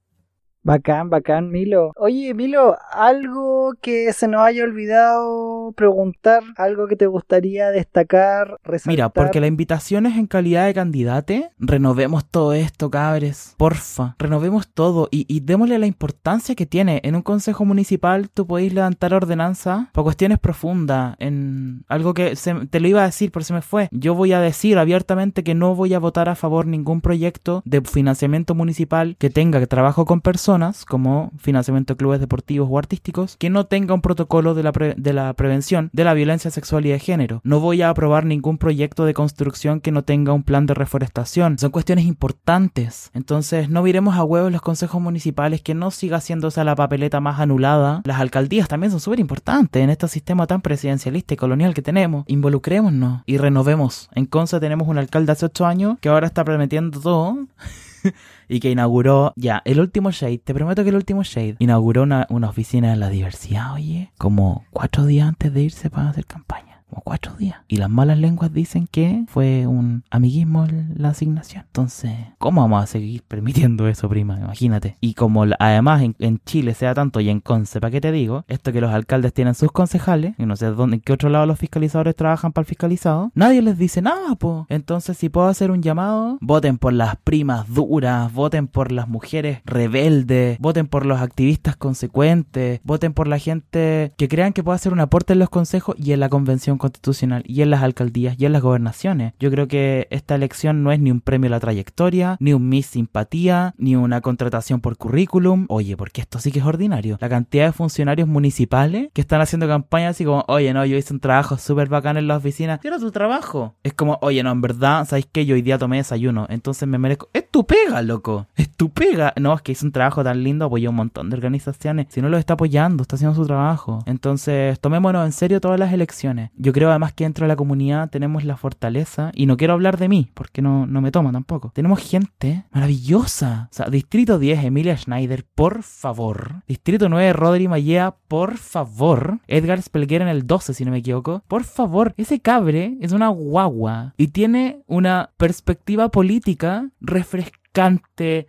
[0.63, 1.91] Bacán, bacán, Milo.
[1.97, 8.91] Oye, Milo, algo que se nos haya olvidado preguntar, algo que te gustaría destacar, resaltar.
[8.93, 11.49] Mira, porque la invitación es en calidad de candidate.
[11.59, 13.55] Renovemos todo esto, cabres.
[13.57, 17.01] Porfa, renovemos todo y, y démosle la importancia que tiene.
[17.03, 21.15] En un consejo municipal tú podéis levantar ordenanza para cuestiones profundas.
[21.19, 23.89] En algo que se- te lo iba a decir, pero se me fue.
[23.91, 27.81] Yo voy a decir abiertamente que no voy a votar a favor ningún proyecto de
[27.81, 30.52] financiamiento municipal que tenga trabajo con personas,
[30.87, 34.95] como financiamiento de clubes deportivos o artísticos, que no tenga un protocolo de la, pre-
[34.97, 37.41] de la prevención de la violencia sexual y de género.
[37.43, 41.57] No voy a aprobar ningún proyecto de construcción que no tenga un plan de reforestación.
[41.57, 43.09] Son cuestiones importantes.
[43.13, 47.39] Entonces, no viremos a huevos los consejos municipales, que no siga haciéndose la papeleta más
[47.39, 48.01] anulada.
[48.05, 52.25] Las alcaldías también son súper importantes en este sistema tan presidencialista y colonial que tenemos.
[52.27, 54.09] Involucrémonos y renovemos.
[54.13, 57.37] En Conce tenemos un alcalde hace ocho años que ahora está prometiendo todo.
[58.49, 62.27] y que inauguró, ya, el último Shade, te prometo que el último Shade, inauguró una,
[62.29, 66.72] una oficina de la diversidad, oye, como cuatro días antes de irse para hacer campaña.
[66.93, 67.55] Como cuatro días.
[67.67, 71.63] Y las malas lenguas dicen que fue un amiguismo la asignación.
[71.65, 74.37] Entonces, ¿cómo vamos a seguir permitiendo eso, prima?
[74.39, 74.97] Imagínate.
[75.01, 78.45] Y como además en, en Chile sea tanto y en Conce, ¿para qué te digo?
[78.47, 81.47] Esto que los alcaldes tienen sus concejales, y no sé dónde, en qué otro lado
[81.47, 84.67] los fiscalizadores trabajan para el fiscalizado, nadie les dice nada, po.
[84.69, 89.61] Entonces, si puedo hacer un llamado, voten por las primas duras, voten por las mujeres
[89.65, 94.93] rebeldes, voten por los activistas consecuentes, voten por la gente que crean que puede hacer
[94.93, 98.45] un aporte en los consejos y en la convención constitucional y en las alcaldías y
[98.45, 99.33] en las gobernaciones.
[99.39, 102.67] Yo creo que esta elección no es ni un premio a la trayectoria, ni un
[102.67, 105.65] Miss Simpatía, ni una contratación por currículum.
[105.69, 107.17] Oye, porque esto sí que es ordinario.
[107.21, 111.13] La cantidad de funcionarios municipales que están haciendo campañas así como, oye, no, yo hice
[111.13, 112.79] un trabajo súper bacán en la oficina.
[112.79, 113.75] ¿Qué era tu trabajo?
[113.81, 115.45] Es como, oye, no, en verdad, ¿sabes qué?
[115.45, 117.29] Yo hoy día tomé desayuno, entonces me merezco.
[117.31, 118.47] Es tu pega, loco.
[118.57, 119.33] Es tu pega.
[119.39, 122.07] No, es que hizo un trabajo tan lindo, apoyó un montón de organizaciones.
[122.09, 124.03] Si no lo está apoyando, está haciendo su trabajo.
[124.05, 126.51] Entonces, tomémonos en serio todas las elecciones.
[126.57, 129.97] Yo creo además que dentro de la comunidad tenemos la fortaleza, y no quiero hablar
[129.97, 131.71] de mí, porque no, no me toma tampoco.
[131.73, 133.69] Tenemos gente maravillosa.
[133.71, 136.63] O sea, Distrito 10, Emilia Schneider, por favor.
[136.67, 139.39] Distrito 9, Rodri Mallea, por favor.
[139.47, 141.43] Edgar Spelguer en el 12, si no me equivoco.
[141.47, 147.62] Por favor, ese cabre es una guagua y tiene una perspectiva política refrescante,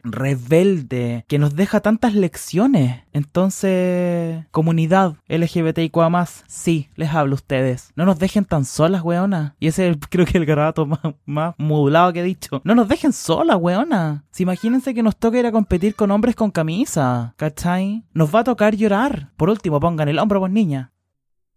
[0.03, 3.03] rebelde, que nos deja tantas lecciones.
[3.13, 7.93] Entonces, comunidad LGBTIQA más, sí, les hablo a ustedes.
[7.97, 9.57] No nos dejen tan solas, weona.
[9.59, 12.61] Y ese es, creo que el garabato más, más modulado que he dicho.
[12.65, 14.25] No nos dejen solas, weona.
[14.31, 18.05] Si imagínense que nos toca ir a competir con hombres con camisa, ¿cachai?
[18.13, 19.31] Nos va a tocar llorar.
[19.37, 20.94] Por último, pongan el hombro, pues niña.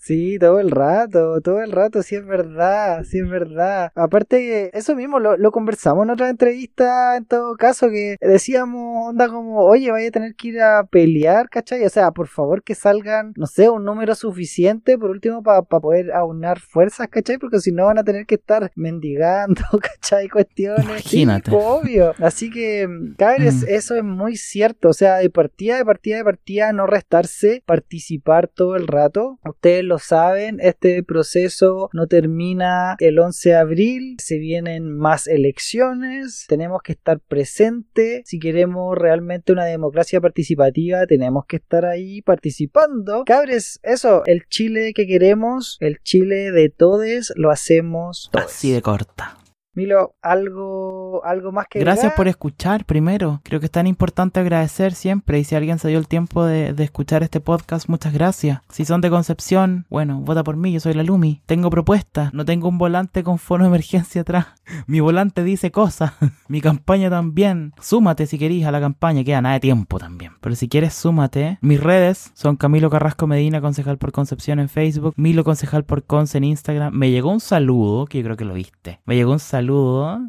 [0.08, 3.91] Sí, todo el rato, todo el rato, sí es verdad, sí es verdad.
[3.93, 9.10] Aparte que eso mismo lo, lo conversamos en otra entrevista, en todo caso, que decíamos,
[9.10, 11.84] onda como, oye, vaya a tener que ir a pelear, ¿cachai?
[11.84, 16.14] O sea, por favor que salgan, no sé, un número suficiente, por último, para poder
[16.14, 17.38] aunar fuerzas, ¿cachai?
[17.38, 20.30] Porque si no van a tener que estar mendigando, ¿cachai?
[20.30, 20.86] Cuestiones.
[20.86, 21.51] Imagínate.
[21.53, 22.14] Obvio.
[22.20, 22.88] Así que,
[23.18, 23.66] cabres, Mm.
[23.70, 24.89] eso es muy cierto.
[24.89, 29.39] O sea, de partida, de partida, de partida, no restarse, participar todo el rato.
[29.43, 36.45] Ustedes lo saben, este proceso no termina el 11 de abril, se vienen más elecciones,
[36.48, 38.22] tenemos que estar presentes.
[38.26, 43.24] Si queremos realmente una democracia participativa, tenemos que estar ahí participando.
[43.26, 48.30] Cabres, eso, el Chile que queremos, el Chile de todos, lo hacemos.
[48.34, 49.38] Así de corta.
[49.78, 53.41] Milo, algo, algo más que Gracias por escuchar primero.
[53.43, 55.38] Creo que es tan importante agradecer siempre.
[55.38, 58.61] Y si alguien se dio el tiempo de, de escuchar este podcast, muchas gracias.
[58.69, 61.43] Si son de Concepción, bueno, vota por mí, yo soy la Lumi.
[61.45, 62.34] Tengo propuestas.
[62.34, 64.47] No tengo un volante con fono de emergencia atrás.
[64.88, 66.13] Mi volante dice cosas.
[66.47, 67.73] Mi campaña también.
[67.80, 69.23] Súmate si querís a la campaña.
[69.23, 70.32] Queda nada de tiempo también.
[70.41, 71.59] Pero si quieres, súmate.
[71.61, 75.13] Mis redes son Camilo Carrasco Medina, concejal por Concepción en Facebook.
[75.17, 76.95] Milo, concejal por Conce en Instagram.
[76.95, 79.01] Me llegó un saludo, que yo creo que lo viste.
[79.05, 79.66] Me llegó un saludo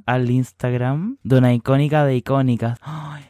[0.06, 2.78] al Instagram de una icónica de icónicas.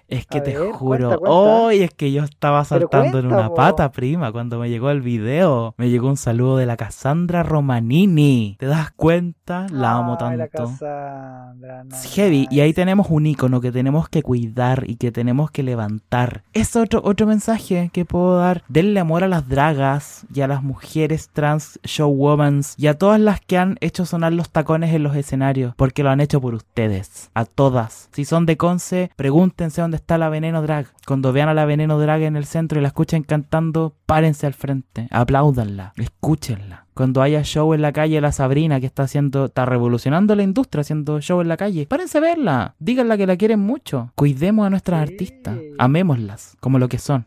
[0.09, 3.57] Es que A te ver, juro, hoy es que yo estaba saltando en una po.
[3.57, 5.75] pata, prima, cuando me llegó el video.
[5.77, 8.57] Me llegó un saludo de la Cassandra Romanini.
[8.59, 9.67] ¿Te das cuenta?
[9.71, 10.65] La amo la tanto.
[10.65, 12.49] Cassandra, no, heavy.
[12.51, 16.43] Y ahí tenemos un icono que tenemos que cuidar y que tenemos que levantar.
[16.55, 18.65] Es otro, otro mensaje que puedo dar.
[18.69, 23.43] Denle amor a las dragas y a las mujeres trans showwomans y a todas las
[23.43, 25.75] que han hecho sonar los tacones en los escenarios.
[25.77, 27.31] Porque lo han hecho por ustedes.
[27.35, 28.09] A todas.
[28.13, 30.87] Si son de Conce, pregúntense dónde está la Veneno Drag.
[31.07, 34.55] Cuando vean a la Veneno Drag en el centro y la escuchen cantando, párense al
[34.55, 35.09] frente.
[35.11, 35.93] Apláudanla.
[35.97, 36.87] Escúchenla.
[36.95, 40.81] Cuando haya show en la calle, la Sabrina que está haciendo, está revolucionando la industria
[40.81, 42.75] haciendo show en la calle, párense a verla.
[42.81, 44.11] Díganla que la quieren mucho.
[44.17, 45.13] Cuidemos a nuestras Sí.
[45.15, 45.59] artistas.
[45.79, 47.27] Amémoslas como lo que son.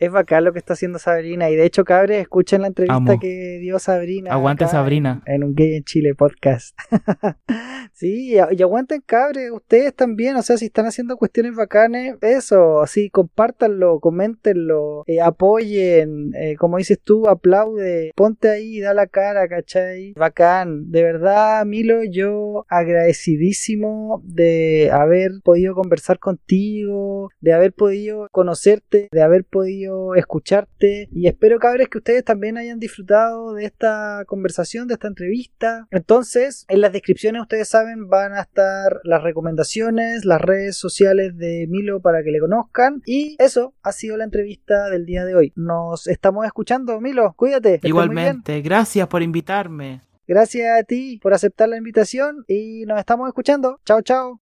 [0.00, 1.50] Es bacán lo que está haciendo Sabrina.
[1.50, 3.20] Y de hecho, cabres, escuchen la entrevista Amo.
[3.20, 4.32] que dio Sabrina.
[4.32, 5.22] Aguante, Sabrina.
[5.26, 6.74] En, un Gay en Chile podcast.
[7.92, 10.36] sí, y, y aguanten, cabres, ustedes también.
[10.36, 16.32] O sea, si están haciendo cuestiones bacanes, eso, sí, compártanlo, coméntenlo, eh, apoyen.
[16.34, 18.12] eh, como dices tú, aplaude.
[18.16, 20.14] Ponte ahí, da la cara, ¿cachai?
[20.16, 20.90] Bacán.
[20.90, 29.22] De verdad, Milo, yo agradecidísimo de haber podido conversar contigo, de haber podido conocerte, de
[29.22, 34.94] haber podido escucharte y espero cabres que ustedes también hayan disfrutado de esta conversación, de
[34.94, 35.86] esta entrevista.
[35.90, 41.66] Entonces, en las descripciones ustedes saben van a estar las recomendaciones, las redes sociales de
[41.68, 45.52] Milo para que le conozcan y eso ha sido la entrevista del día de hoy.
[45.56, 47.80] Nos estamos escuchando, Milo, cuídate.
[47.82, 50.00] Igualmente, gracias por invitarme.
[50.26, 53.80] Gracias a ti por aceptar la invitación y nos estamos escuchando.
[53.84, 54.40] Chao, chao.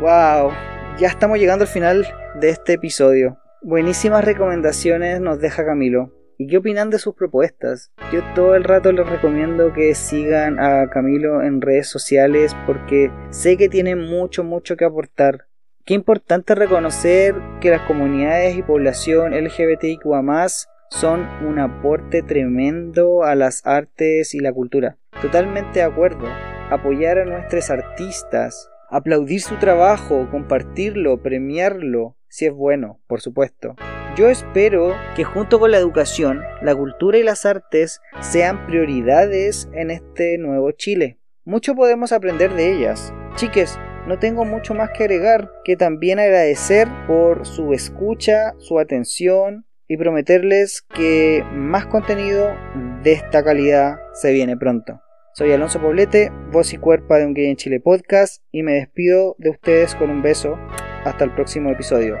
[0.00, 0.52] Wow,
[0.98, 2.06] ya estamos llegando al final
[2.38, 3.38] de este episodio.
[3.62, 6.12] Buenísimas recomendaciones nos deja Camilo.
[6.36, 7.92] ¿Y qué opinan de sus propuestas?
[8.12, 13.56] Yo todo el rato les recomiendo que sigan a Camilo en redes sociales porque sé
[13.56, 15.46] que tiene mucho, mucho que aportar.
[15.86, 20.46] Qué importante reconocer que las comunidades y población LGBTIQA
[20.90, 24.98] son un aporte tremendo a las artes y la cultura.
[25.22, 26.26] Totalmente de acuerdo.
[26.70, 33.76] Apoyar a nuestros artistas, aplaudir su trabajo, compartirlo, premiarlo, si es bueno, por supuesto.
[34.16, 39.90] Yo espero que junto con la educación, la cultura y las artes sean prioridades en
[39.90, 41.18] este nuevo Chile.
[41.44, 43.12] Mucho podemos aprender de ellas.
[43.34, 49.66] Chiques, no tengo mucho más que agregar que también agradecer por su escucha, su atención
[49.88, 52.54] y prometerles que más contenido
[53.02, 55.00] de esta calidad se viene pronto.
[55.38, 59.36] Soy Alonso Poblete, voz y cuerpa de un Gay en Chile podcast y me despido
[59.36, 60.56] de ustedes con un beso.
[61.04, 62.16] Hasta el próximo episodio.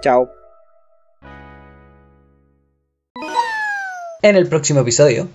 [0.00, 0.28] Chao.
[4.20, 5.28] En el próximo episodio.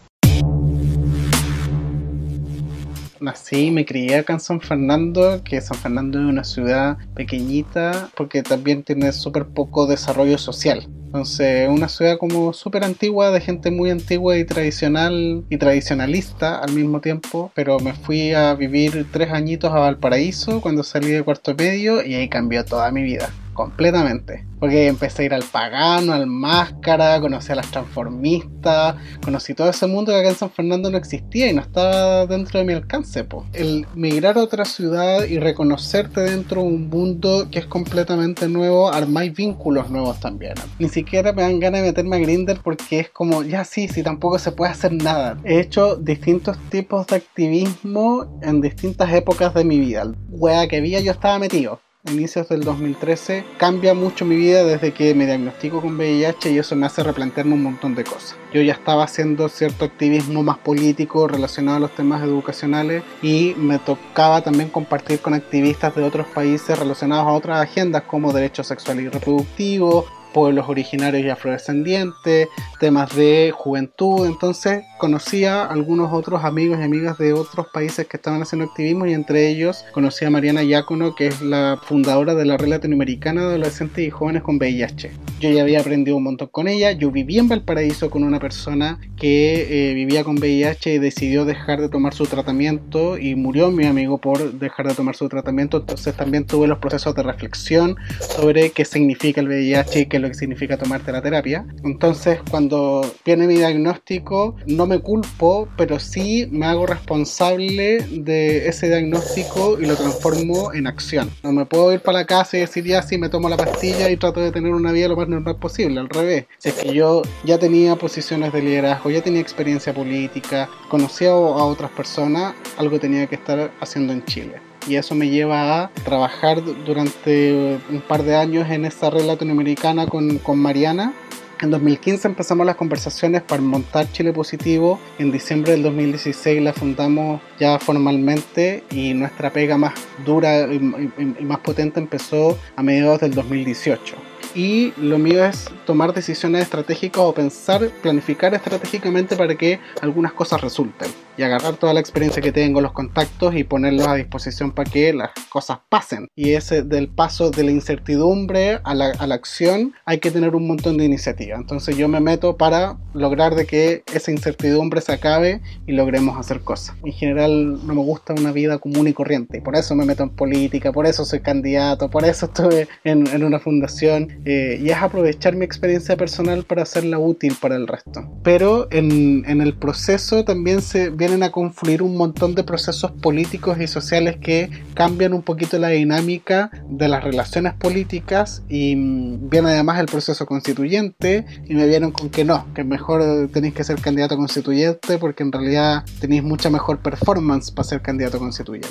[3.21, 8.09] Nací y me crié acá en San Fernando, que San Fernando es una ciudad pequeñita
[8.17, 10.87] porque también tiene súper poco desarrollo social.
[11.05, 16.57] Entonces, es una ciudad como súper antigua, de gente muy antigua y tradicional y tradicionalista
[16.57, 17.51] al mismo tiempo.
[17.53, 22.15] Pero me fui a vivir tres añitos a Valparaíso cuando salí de cuarto medio y
[22.15, 24.45] ahí cambió toda mi vida completamente.
[24.59, 29.87] Porque empecé a ir al pagano, al máscara, conocí a las transformistas, conocí todo ese
[29.87, 33.23] mundo que acá en San Fernando no existía y no estaba dentro de mi alcance.
[33.23, 33.45] Po.
[33.53, 38.91] El migrar a otra ciudad y reconocerte dentro de un mundo que es completamente nuevo,
[38.91, 40.53] armáis vínculos nuevos también.
[40.77, 44.03] Ni siquiera me dan ganas de meterme a Grinder porque es como, ya sí, sí,
[44.03, 45.37] tampoco se puede hacer nada.
[45.43, 50.11] He hecho distintos tipos de activismo en distintas épocas de mi vida.
[50.29, 51.79] Wea que había, yo estaba metido
[52.09, 56.75] inicios del 2013 cambia mucho mi vida desde que me diagnostico con VIH y eso
[56.75, 58.35] me hace replantearme un montón de cosas.
[58.53, 63.77] Yo ya estaba haciendo cierto activismo más político relacionado a los temas educacionales y me
[63.79, 69.05] tocaba también compartir con activistas de otros países relacionados a otras agendas como derechos sexuales
[69.05, 72.47] y reproductivos, pueblos originarios y afrodescendientes,
[72.79, 74.25] temas de juventud.
[74.25, 79.05] Entonces conocí a algunos otros amigos y amigas de otros países que estaban haciendo activismo
[79.05, 83.41] y entre ellos conocí a Mariana Yacono, que es la fundadora de la Red Latinoamericana
[83.41, 85.11] de Adolescentes y Jóvenes con VIH.
[85.39, 86.91] Yo ya había aprendido un montón con ella.
[86.91, 91.81] Yo viví en Valparaíso con una persona que eh, vivía con VIH y decidió dejar
[91.81, 95.77] de tomar su tratamiento y murió mi amigo por dejar de tomar su tratamiento.
[95.77, 100.23] Entonces también tuve los procesos de reflexión sobre qué significa el VIH y qué es
[100.23, 101.65] lo que significa tomarte la terapia.
[101.83, 108.87] Entonces cuando viene mi diagnóstico no me culpo, pero sí me hago responsable de ese
[108.87, 111.29] diagnóstico y lo transformo en acción.
[111.43, 114.09] No me puedo ir para la casa y decir ya sí me tomo la pastilla
[114.09, 116.45] y trato de tener una vida lo más no, no es posible, al revés.
[116.57, 121.35] Si es que yo ya tenía posiciones de liderazgo, ya tenía experiencia política, conocía a
[121.35, 126.61] otras personas, algo tenía que estar haciendo en Chile y eso me lleva a trabajar
[126.85, 131.13] durante un par de años en esta red latinoamericana con, con Mariana.
[131.61, 134.99] En 2015 empezamos las conversaciones para montar Chile Positivo.
[135.19, 139.93] En diciembre del 2016 la fundamos ya formalmente y nuestra pega más
[140.25, 140.77] dura y,
[141.17, 144.15] y- y más potente empezó a mediados del 2018
[144.53, 150.59] y lo mío es tomar decisiones estratégicas o pensar, planificar estratégicamente para que algunas cosas
[150.61, 151.07] resulten
[151.41, 155.11] y agarrar toda la experiencia que tengo, los contactos y ponerlos a disposición para que
[155.11, 156.27] las cosas pasen.
[156.35, 160.55] Y ese del paso de la incertidumbre a la, a la acción hay que tener
[160.55, 161.57] un montón de iniciativa.
[161.57, 166.61] Entonces yo me meto para lograr de que esa incertidumbre se acabe y logremos hacer
[166.61, 166.95] cosas.
[167.03, 170.21] En general no me gusta una vida común y corriente y por eso me meto
[170.21, 174.91] en política, por eso soy candidato, por eso estuve en, en una fundación eh, y
[174.91, 178.29] es aprovechar mi experiencia personal para hacerla útil para el resto.
[178.43, 183.77] Pero en, en el proceso también se vienen a confluir un montón de procesos políticos
[183.79, 189.69] y sociales que cambian un poquito la dinámica de las relaciones políticas y mm, viene
[189.69, 194.01] además el proceso constituyente y me vieron con que no, que mejor tenéis que ser
[194.01, 198.89] candidato constituyente porque en realidad tenéis mucha mejor performance para ser candidato constituyente.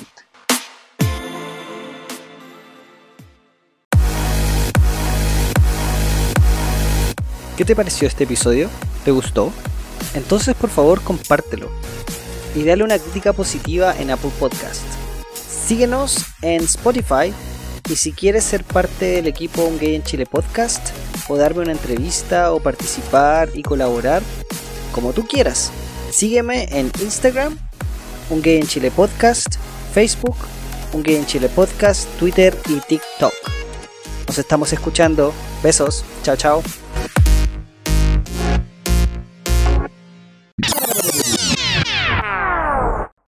[7.55, 8.67] ¿Qué te pareció este episodio?
[9.05, 9.51] ¿Te gustó?
[10.15, 11.69] Entonces por favor compártelo
[12.55, 14.83] y dale una crítica positiva en Apple Podcast.
[15.33, 17.33] Síguenos en Spotify
[17.89, 20.89] y si quieres ser parte del equipo Un Gay en Chile Podcast
[21.27, 24.21] o darme una entrevista o participar y colaborar,
[24.91, 25.71] como tú quieras,
[26.11, 27.57] sígueme en Instagram,
[28.29, 29.55] Un Gay en Chile Podcast,
[29.93, 30.35] Facebook,
[30.93, 33.33] Un Gay en Chile Podcast, Twitter y TikTok.
[34.27, 35.33] Nos estamos escuchando.
[35.61, 36.05] Besos.
[36.23, 36.63] Chao, chao.